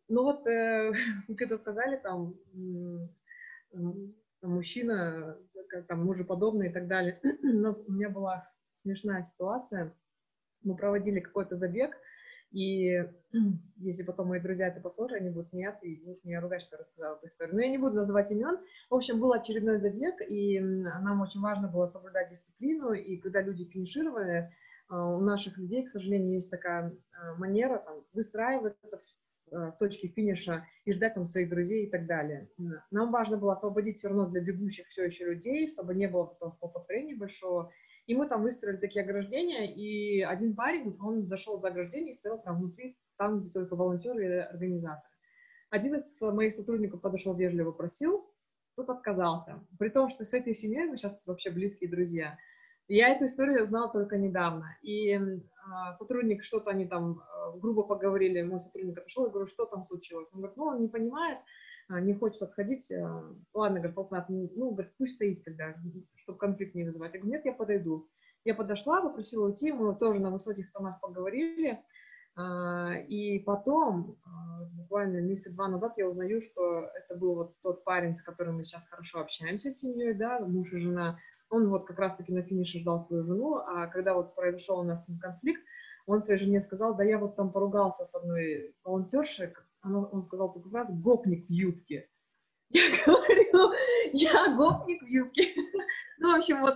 [0.08, 0.92] Ну вот, э,
[1.28, 2.34] это сказали, там,
[4.42, 5.38] мужчина,
[5.86, 7.20] там, мужеподобный и так далее.
[7.44, 8.49] у, нас, у меня была
[8.82, 9.92] смешная ситуация.
[10.62, 11.96] Мы проводили какой-то забег,
[12.50, 13.04] и
[13.76, 17.16] если потом мои друзья это послушают, они будут смеяться и будут меня ругать, что рассказала
[17.16, 17.54] эту историю.
[17.56, 18.58] Но я не буду называть имен.
[18.88, 23.64] В общем, был очередной забег, и нам очень важно было соблюдать дисциплину, и когда люди
[23.64, 24.52] финишировали,
[24.88, 29.00] а, у наших людей, к сожалению, есть такая а, манера там, выстраиваться
[29.50, 32.48] в точке финиша и ждать там своих друзей и так далее.
[32.92, 36.50] Нам важно было освободить все равно для бегущих все еще людей, чтобы не было такого
[36.50, 37.72] столпотворения большого.
[38.06, 42.42] И мы там выстроили такие ограждения, и один парень, он зашел за ограждение и стоял
[42.42, 45.10] там внутри, там, где только волонтеры и организаторы.
[45.70, 48.28] Один из моих сотрудников подошел вежливо, просил,
[48.76, 49.64] тот отказался.
[49.78, 52.36] При том, что с этой семьей мы сейчас вообще близкие друзья.
[52.88, 54.76] Я эту историю узнала только недавно.
[54.82, 55.20] И э,
[55.92, 60.28] сотрудник что-то они там э, грубо поговорили, мой сотрудник отошел, я говорю, что там случилось?
[60.32, 61.38] Он говорит, ну, он не понимает,
[61.98, 62.92] не хочет отходить.
[62.92, 63.24] А,
[63.54, 65.74] ладно, говорит, Фолкнат, ну, говорит, пусть стоит тогда,
[66.14, 67.14] чтобы конфликт не вызывать.
[67.14, 68.08] Я говорю, нет, я подойду.
[68.44, 71.82] Я подошла, попросила уйти, мы тоже на высоких тонах поговорили.
[72.36, 74.18] А, и потом,
[74.74, 78.64] буквально месяца два назад, я узнаю, что это был вот тот парень, с которым мы
[78.64, 81.18] сейчас хорошо общаемся с семьей, да, муж и жена
[81.50, 85.06] он вот как раз-таки на финише ждал свою жену, а когда вот произошел у нас
[85.20, 85.62] конфликт,
[86.06, 89.52] он своей жене сказал, да я вот там поругался с одной волонтершей,
[89.82, 92.08] она, он сказал такую фразу, гопник в юбке.
[92.70, 93.72] Я говорю,
[94.12, 95.48] я гопник в юбке.
[96.22, 96.74] Ну, в общем, вот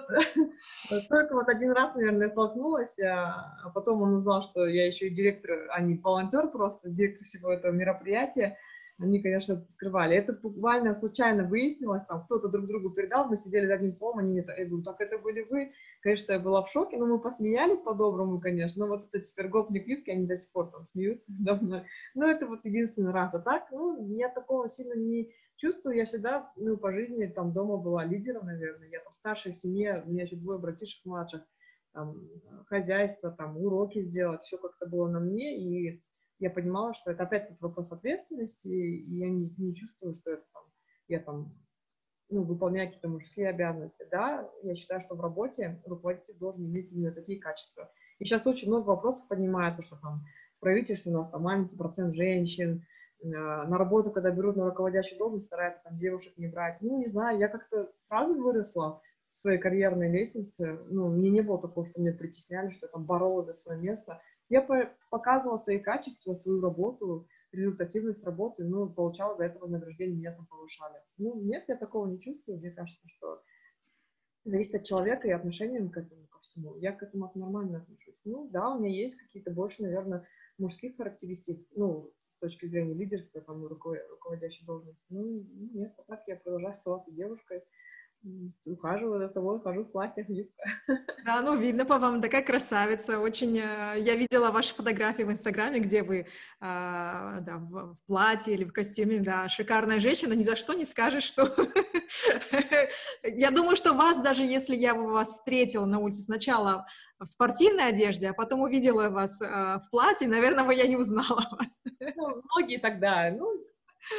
[1.10, 5.14] только вот один раз, наверное, столкнулась, а, а потом он узнал, что я еще и
[5.14, 8.56] директор, а не волонтер просто, директор всего этого мероприятия
[8.98, 10.16] они, конечно, скрывали.
[10.16, 14.30] Это буквально случайно выяснилось, там кто-то друг другу передал, мы сидели за одним словом, они
[14.30, 15.72] мне, я говорю, так это были вы?
[16.00, 19.88] Конечно, я была в шоке, но мы посмеялись по-доброму, конечно, но вот это теперь гопник
[19.88, 21.84] юбки, они до сих пор там смеются давно.
[22.14, 26.52] Но это вот единственный раз, а так, ну, я такого сильно не чувствую, я всегда,
[26.56, 30.22] ну, по жизни там дома была лидером, наверное, я там в старшей семье, у меня
[30.22, 31.42] еще двое братишек младших,
[31.92, 32.16] там,
[32.66, 36.02] хозяйство, там, уроки сделать, все как-то было на мне, и
[36.44, 40.62] я понимала, что это опять-таки вопрос ответственности, и я не, не чувствую, что это там,
[41.08, 41.54] я там
[42.28, 44.06] ну, выполняю какие-то мужские обязанности.
[44.10, 47.90] Да, я считаю, что в работе руководитель должен иметь именно такие качества.
[48.18, 50.22] И сейчас очень много вопросов поднимают, что там
[50.58, 52.84] в правительстве у нас там маленький процент женщин,
[53.22, 56.76] э, на работу, когда берут на руководящую должность, стараются там девушек не брать.
[56.82, 59.00] Ну, не знаю, я как-то сразу выросла
[59.32, 60.78] в своей карьерной лестнице.
[60.90, 64.20] Ну, мне не было такого, что меня притесняли, что я там боролась за свое место.
[64.54, 64.62] Я
[65.10, 70.94] показывала свои качества, свою работу, результативность работы, ну, получала за это вознаграждение, меня там повышали.
[71.18, 72.58] Ну, нет, я такого не чувствую.
[72.58, 73.42] Мне кажется, что
[74.44, 76.76] зависит от человека и отношения к этому, ко всему.
[76.76, 78.20] Я к этому нормально отношусь.
[78.22, 80.24] Ну, да, у меня есть какие-то больше, наверное,
[80.56, 85.02] мужских характеристик, ну, с точки зрения лидерства, там, руководящей должности.
[85.08, 87.64] Ну, нет, а так я продолжаю оставаться девушкой,
[88.66, 90.64] ухаживаю за собой, хожу в платьях, юбка.
[91.24, 93.58] Да, ну, видно по вам, такая красавица, очень...
[93.58, 96.26] Э, я видела ваши фотографии в Инстаграме, где вы
[96.60, 100.84] а, да, в, в платье или в костюме, да, шикарная женщина, ни за что не
[100.84, 101.44] скажешь, что...
[103.22, 106.86] Я думаю, что вас, даже если я вас встретила на улице сначала
[107.18, 111.46] в спортивной одежде, а потом увидела вас э, в платье, наверное, бы я не узнала
[111.58, 111.82] вас.
[112.00, 113.46] Ну, многие тогда, ну,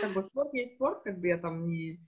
[0.02, 2.00] как бы спорт есть спорт, как бы я там не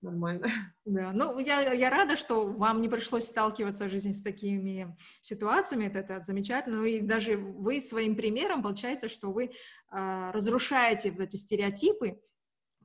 [0.00, 0.48] нормально.
[0.84, 5.86] Да, ну я, я рада, что вам не пришлось сталкиваться в жизни с такими ситуациями,
[5.86, 11.20] это, это замечательно, ну и даже вы своим примером, получается, что вы э, разрушаете вот
[11.20, 12.20] эти стереотипы,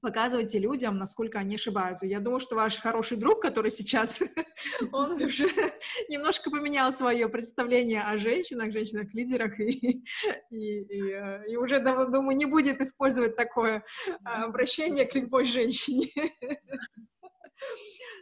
[0.02, 2.06] показывайте людям, насколько они ошибаются.
[2.06, 4.22] Я думаю, что ваш хороший друг, который сейчас,
[4.92, 5.48] он уже
[6.10, 10.04] немножко поменял свое представление о женщинах, женщинах-лидерах, и,
[10.52, 13.84] и, и, э, и уже, думаю, не будет использовать такое
[14.24, 16.08] обращение к любой женщине.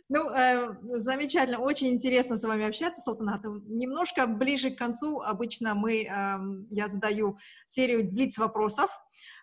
[0.09, 0.69] Ну, э,
[0.99, 3.41] замечательно, очень интересно с вами общаться, Салтанат.
[3.43, 6.37] Немножко ближе к концу обычно мы, э,
[6.71, 8.89] я задаю серию блиц-вопросов,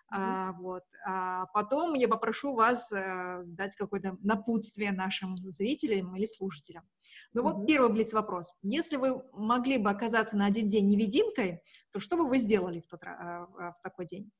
[0.07, 0.83] а, вот.
[1.05, 6.87] А потом я попрошу вас а, дать какое-то напутствие нашим зрителям или слушателям.
[7.33, 7.53] Ну mm-hmm.
[7.53, 8.53] вот первый блиц-вопрос.
[8.61, 12.87] Если вы могли бы оказаться на один день невидимкой, то что бы вы сделали в,
[12.87, 14.31] тот, а, в такой день?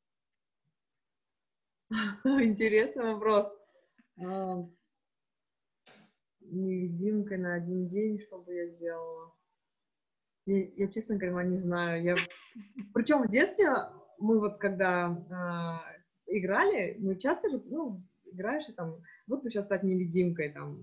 [2.24, 3.51] Интересный вопрос.
[6.41, 9.34] Невидимкой на один день, что бы я сделала?
[10.45, 12.03] Я, я честно говоря, не знаю.
[12.03, 12.16] Я...
[12.93, 13.68] Причем в детстве
[14.18, 15.82] мы вот когда
[16.28, 20.80] э, играли, мы часто же, ну, играешь и там, вот бы сейчас стать невидимкой, там,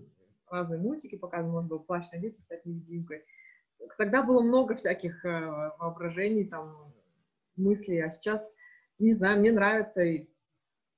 [0.48, 3.24] разные мультики показывают, можно было плащ надеть и стать невидимкой.
[3.98, 5.28] Тогда было много всяких э,
[5.78, 6.94] воображений, там,
[7.56, 8.54] мыслей, а сейчас,
[8.98, 10.02] не знаю, мне нравится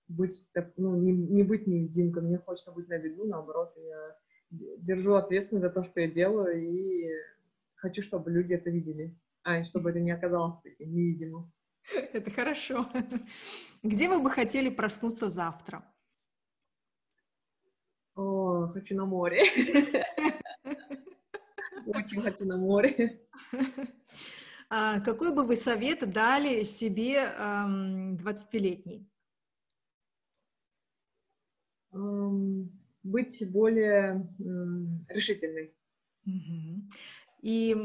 [0.08, 4.16] быть, ну, не, не быть невидимкой, мне хочется быть на виду, наоборот, я
[4.50, 7.10] держу ответственность за то, что я делаю, и
[7.74, 11.52] хочу, чтобы люди это видели, а, чтобы это не оказалось таким невидимым.
[12.12, 12.88] Это хорошо.
[13.82, 15.84] Где вы бы хотели проснуться завтра?
[18.14, 19.42] О, хочу на море.
[21.86, 23.20] Очень хочу на море.
[24.70, 27.28] А какой бы вы совет дали себе
[28.16, 29.06] двадцатилетней?
[31.92, 32.70] Эм,
[33.02, 34.26] быть более
[35.08, 35.74] решительной.
[37.44, 37.76] И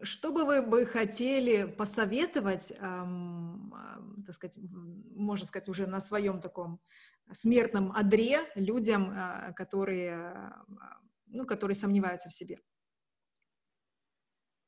[0.00, 3.70] что бы вы бы хотели посоветовать, эм,
[4.24, 4.56] так сказать,
[5.14, 6.80] можно сказать, уже на своем таком
[7.30, 10.54] смертном одре людям, э, которые,
[11.26, 12.58] ну, которые сомневаются в себе?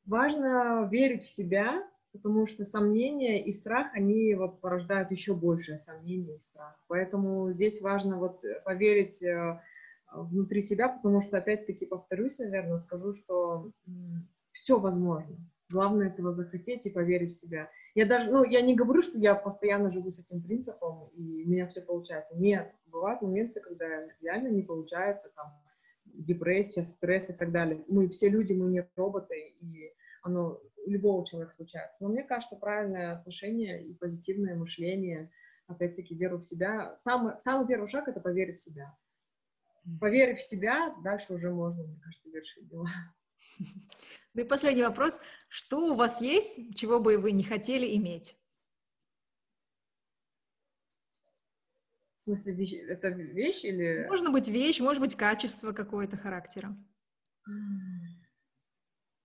[0.05, 1.83] Важно верить в себя,
[2.13, 6.79] потому что сомнения и страх, они вот порождают еще большее сомнение и страх.
[6.89, 9.59] Поэтому здесь важно вот поверить э,
[10.13, 13.73] внутри себя, потому что, опять-таки, повторюсь, наверное, скажу, что
[14.55, 15.37] все возможно.
[15.69, 17.71] Главное этого захотеть и поверить в себя.
[17.95, 21.49] Я даже, ну, я не говорю, что я постоянно живу с этим принципом, и у
[21.49, 22.37] меня все получается.
[22.37, 23.87] Нет, бывают моменты, когда
[24.21, 25.53] реально не получается, там,
[26.05, 27.85] депрессия, стресс и так далее.
[27.89, 29.93] Мы все люди, мы не роботы, и
[30.23, 31.97] оно у любого человека случается.
[32.01, 35.31] Но мне кажется, правильное отношение и позитивное мышление,
[35.67, 36.95] опять-таки, веру в себя.
[36.99, 38.95] Самый, самый первый шаг— это поверить в себя.
[40.01, 42.89] Поверив в себя, дальше уже можно, мне кажется, вершить дела.
[44.35, 45.21] Ну и последний вопрос.
[45.49, 48.37] Что у вас есть, чего бы вы не хотели иметь?
[52.19, 54.07] В смысле, вещь, это вещь или...
[54.09, 56.77] Может быть вещь, может быть качество какое-то характера.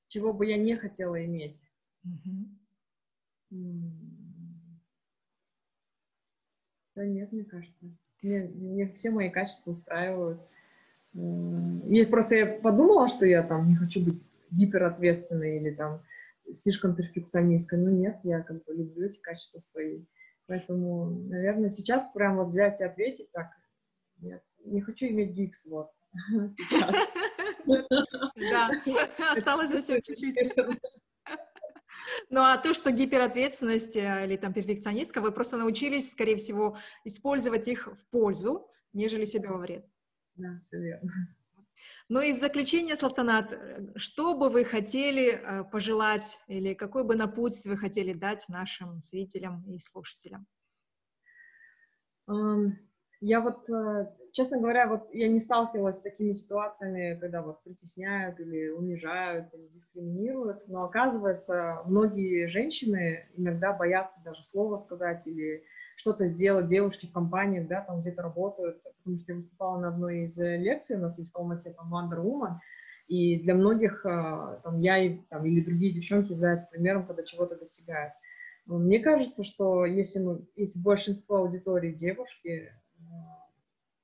[0.07, 1.63] Чего бы я не хотела иметь?
[6.95, 7.85] Да нет, мне кажется.
[8.21, 10.41] Мне, мне все мои качества устраивают.
[11.13, 16.01] Я просто я подумала, что я там не хочу быть гиперответственной или там
[16.51, 17.79] слишком перфекционисткой.
[17.79, 20.03] Но нет, я как бы люблю эти качества свои.
[20.47, 23.47] Поэтому, наверное, сейчас прям вот взять и ответить так,
[24.17, 25.91] нет, не хочу иметь гипс, вот.
[28.35, 28.71] Да,
[29.31, 30.35] осталось совсем чуть-чуть.
[32.29, 37.67] Ну а то, что гиперответственность э, или там перфекционистка, вы просто научились, скорее всего, использовать
[37.67, 39.85] их в пользу, нежели себе во вред.
[40.39, 41.11] Да, все верно.
[42.09, 43.57] Ну и в заключение, Салтанат,
[43.95, 49.63] что бы вы хотели э, пожелать или какой бы напутствие вы хотели дать нашим зрителям
[49.67, 50.45] и слушателям?
[53.21, 58.39] Я вот, э, честно говоря, вот я не сталкивалась с такими ситуациями, когда вот притесняют
[58.39, 65.65] или унижают, или дискриминируют, но оказывается, многие женщины иногда боятся даже слова сказать или
[65.99, 70.21] что-то сделать, девушки в компаниях, да, там где-то работают, потому что я выступала на одной
[70.21, 72.55] из лекций, у нас есть в Алмате там Wonder Woman,
[73.09, 77.57] и для многих э, там я и, там, или другие девчонки являются примером, когда чего-то
[77.57, 78.13] достигают.
[78.65, 82.71] Мне кажется, что если, мы, если большинство аудитории девушки,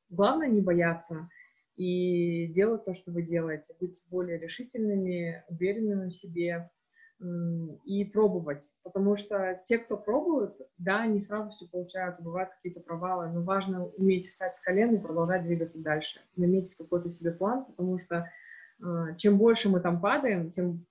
[0.10, 1.30] главное не бояться
[1.78, 6.72] и делать то, что вы делаете, быть более решительными, уверенными в себе
[7.20, 8.74] и пробовать.
[8.84, 13.86] Потому что те, кто пробуют, да, не сразу все получается, бывают какие-то провалы, но важно
[13.86, 16.20] уметь встать с колен и продолжать двигаться дальше.
[16.36, 18.30] Иметь какой-то себе план, потому что
[18.84, 20.86] э, чем больше мы там падаем, тем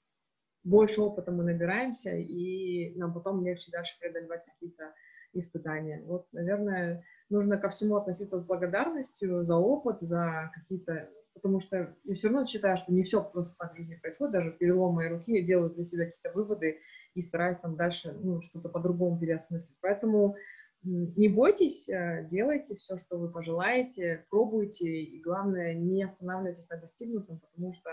[0.64, 4.94] больше опыта мы набираемся, и нам потом легче дальше преодолевать какие-то
[5.34, 6.02] испытания.
[6.06, 11.10] Вот, наверное, нужно ко всему относиться с благодарностью за опыт, за какие-то...
[11.34, 14.52] Потому что я все равно считаю, что не все просто так в жизни происходит, даже
[14.52, 16.78] перелом моей руки, я делаю для себя какие-то выводы
[17.14, 19.76] и стараюсь там дальше ну, что-то по-другому переосмыслить.
[19.80, 20.36] Поэтому
[20.84, 27.40] не бойтесь, э, делайте все, что вы пожелаете, пробуйте, и главное, не останавливайтесь на достигнутом,
[27.40, 27.90] потому что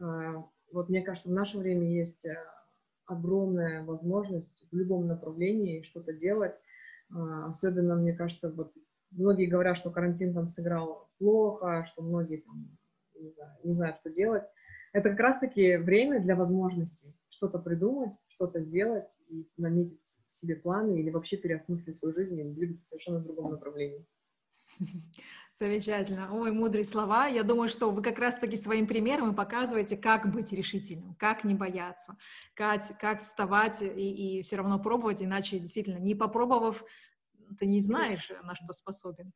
[0.00, 2.36] э, вот мне кажется, в наше время есть э,
[3.06, 6.54] огромная возможность в любом направлении что-то делать,
[7.14, 8.72] а, особенно, мне кажется, вот
[9.10, 12.78] многие говорят, что карантин там сыграл плохо, что многие там
[13.22, 14.44] не, знаю, не знают, что делать.
[14.92, 21.10] Это как раз-таки время для возможностей что-то придумать, что-то сделать и наметить себе планы или
[21.10, 24.06] вообще переосмыслить свою жизнь и двигаться совершенно в другом направлении.
[25.60, 26.28] Замечательно.
[26.32, 27.26] Ой, мудрые слова.
[27.26, 31.54] Я думаю, что вы как раз-таки своим примером и показываете, как быть решительным, как не
[31.54, 32.16] бояться,
[32.54, 36.84] как, как вставать и, и все равно пробовать, иначе действительно, не попробовав,
[37.60, 39.32] ты не знаешь, на что способен.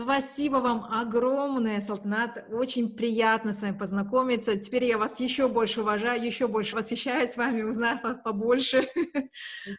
[0.00, 2.46] Спасибо вам огромное, Салтанат.
[2.52, 4.54] Очень приятно с вами познакомиться.
[4.54, 8.88] Теперь я вас еще больше уважаю, еще больше восхищаюсь вами, узнав побольше.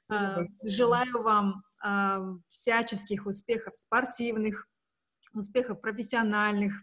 [0.10, 4.68] А, желаю вам а, всяческих успехов спортивных,
[5.34, 6.74] успехов профессиональных.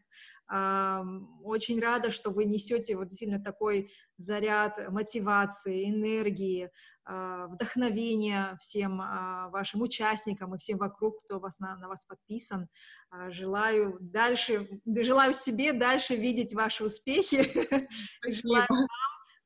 [0.48, 6.70] Очень рада, что вы несете вот действительно такой заряд мотивации, энергии,
[7.06, 12.68] вдохновения всем а, вашим участникам и всем вокруг, кто вас на, на вас подписан.
[13.10, 17.46] А, желаю дальше, желаю себе дальше видеть ваши успехи.
[18.26, 18.86] Желаю вам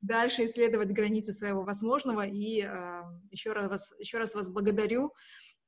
[0.00, 2.26] дальше исследовать границы своего возможного.
[2.26, 2.66] И
[3.30, 5.12] еще раз вас, еще раз вас благодарю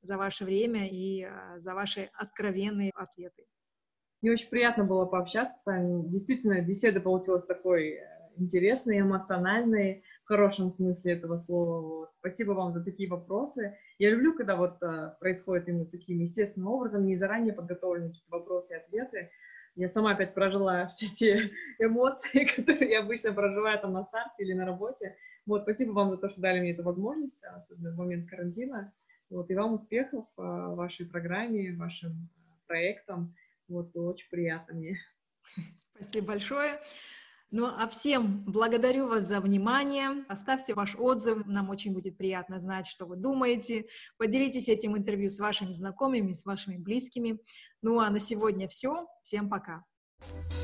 [0.01, 1.27] за ваше время и
[1.57, 3.45] за ваши откровенные ответы.
[4.23, 6.07] Мне очень приятно было пообщаться с вами.
[6.07, 7.99] Действительно, беседа получилась такой э,
[8.37, 11.81] интересной, эмоциональной, хорошем смысле этого слова.
[11.81, 12.09] Вот.
[12.17, 13.77] Спасибо вам за такие вопросы.
[13.99, 18.77] Я люблю, когда вот а, происходит именно таким естественным образом, не заранее подготовленные вопросы и
[18.77, 19.29] ответы.
[19.75, 24.53] Я сама опять прожила все те эмоции, которые я обычно проживаю там на старте или
[24.53, 25.15] на работе.
[25.45, 28.91] Вот, спасибо вам за то, что дали мне эту возможность, особенно в момент карантина.
[29.29, 32.27] Вот, и вам успехов в вашей программе, вашим
[32.65, 33.35] проектам.
[33.67, 34.97] Вот, очень приятно мне.
[35.93, 36.79] Спасибо большое.
[37.55, 40.25] Ну а всем благодарю вас за внимание.
[40.27, 43.85] Оставьте ваш отзыв, нам очень будет приятно знать, что вы думаете.
[44.17, 47.37] Поделитесь этим интервью с вашими знакомыми, с вашими близкими.
[47.83, 49.05] Ну а на сегодня все.
[49.21, 49.85] Всем пока.
[50.19, 50.62] Пока.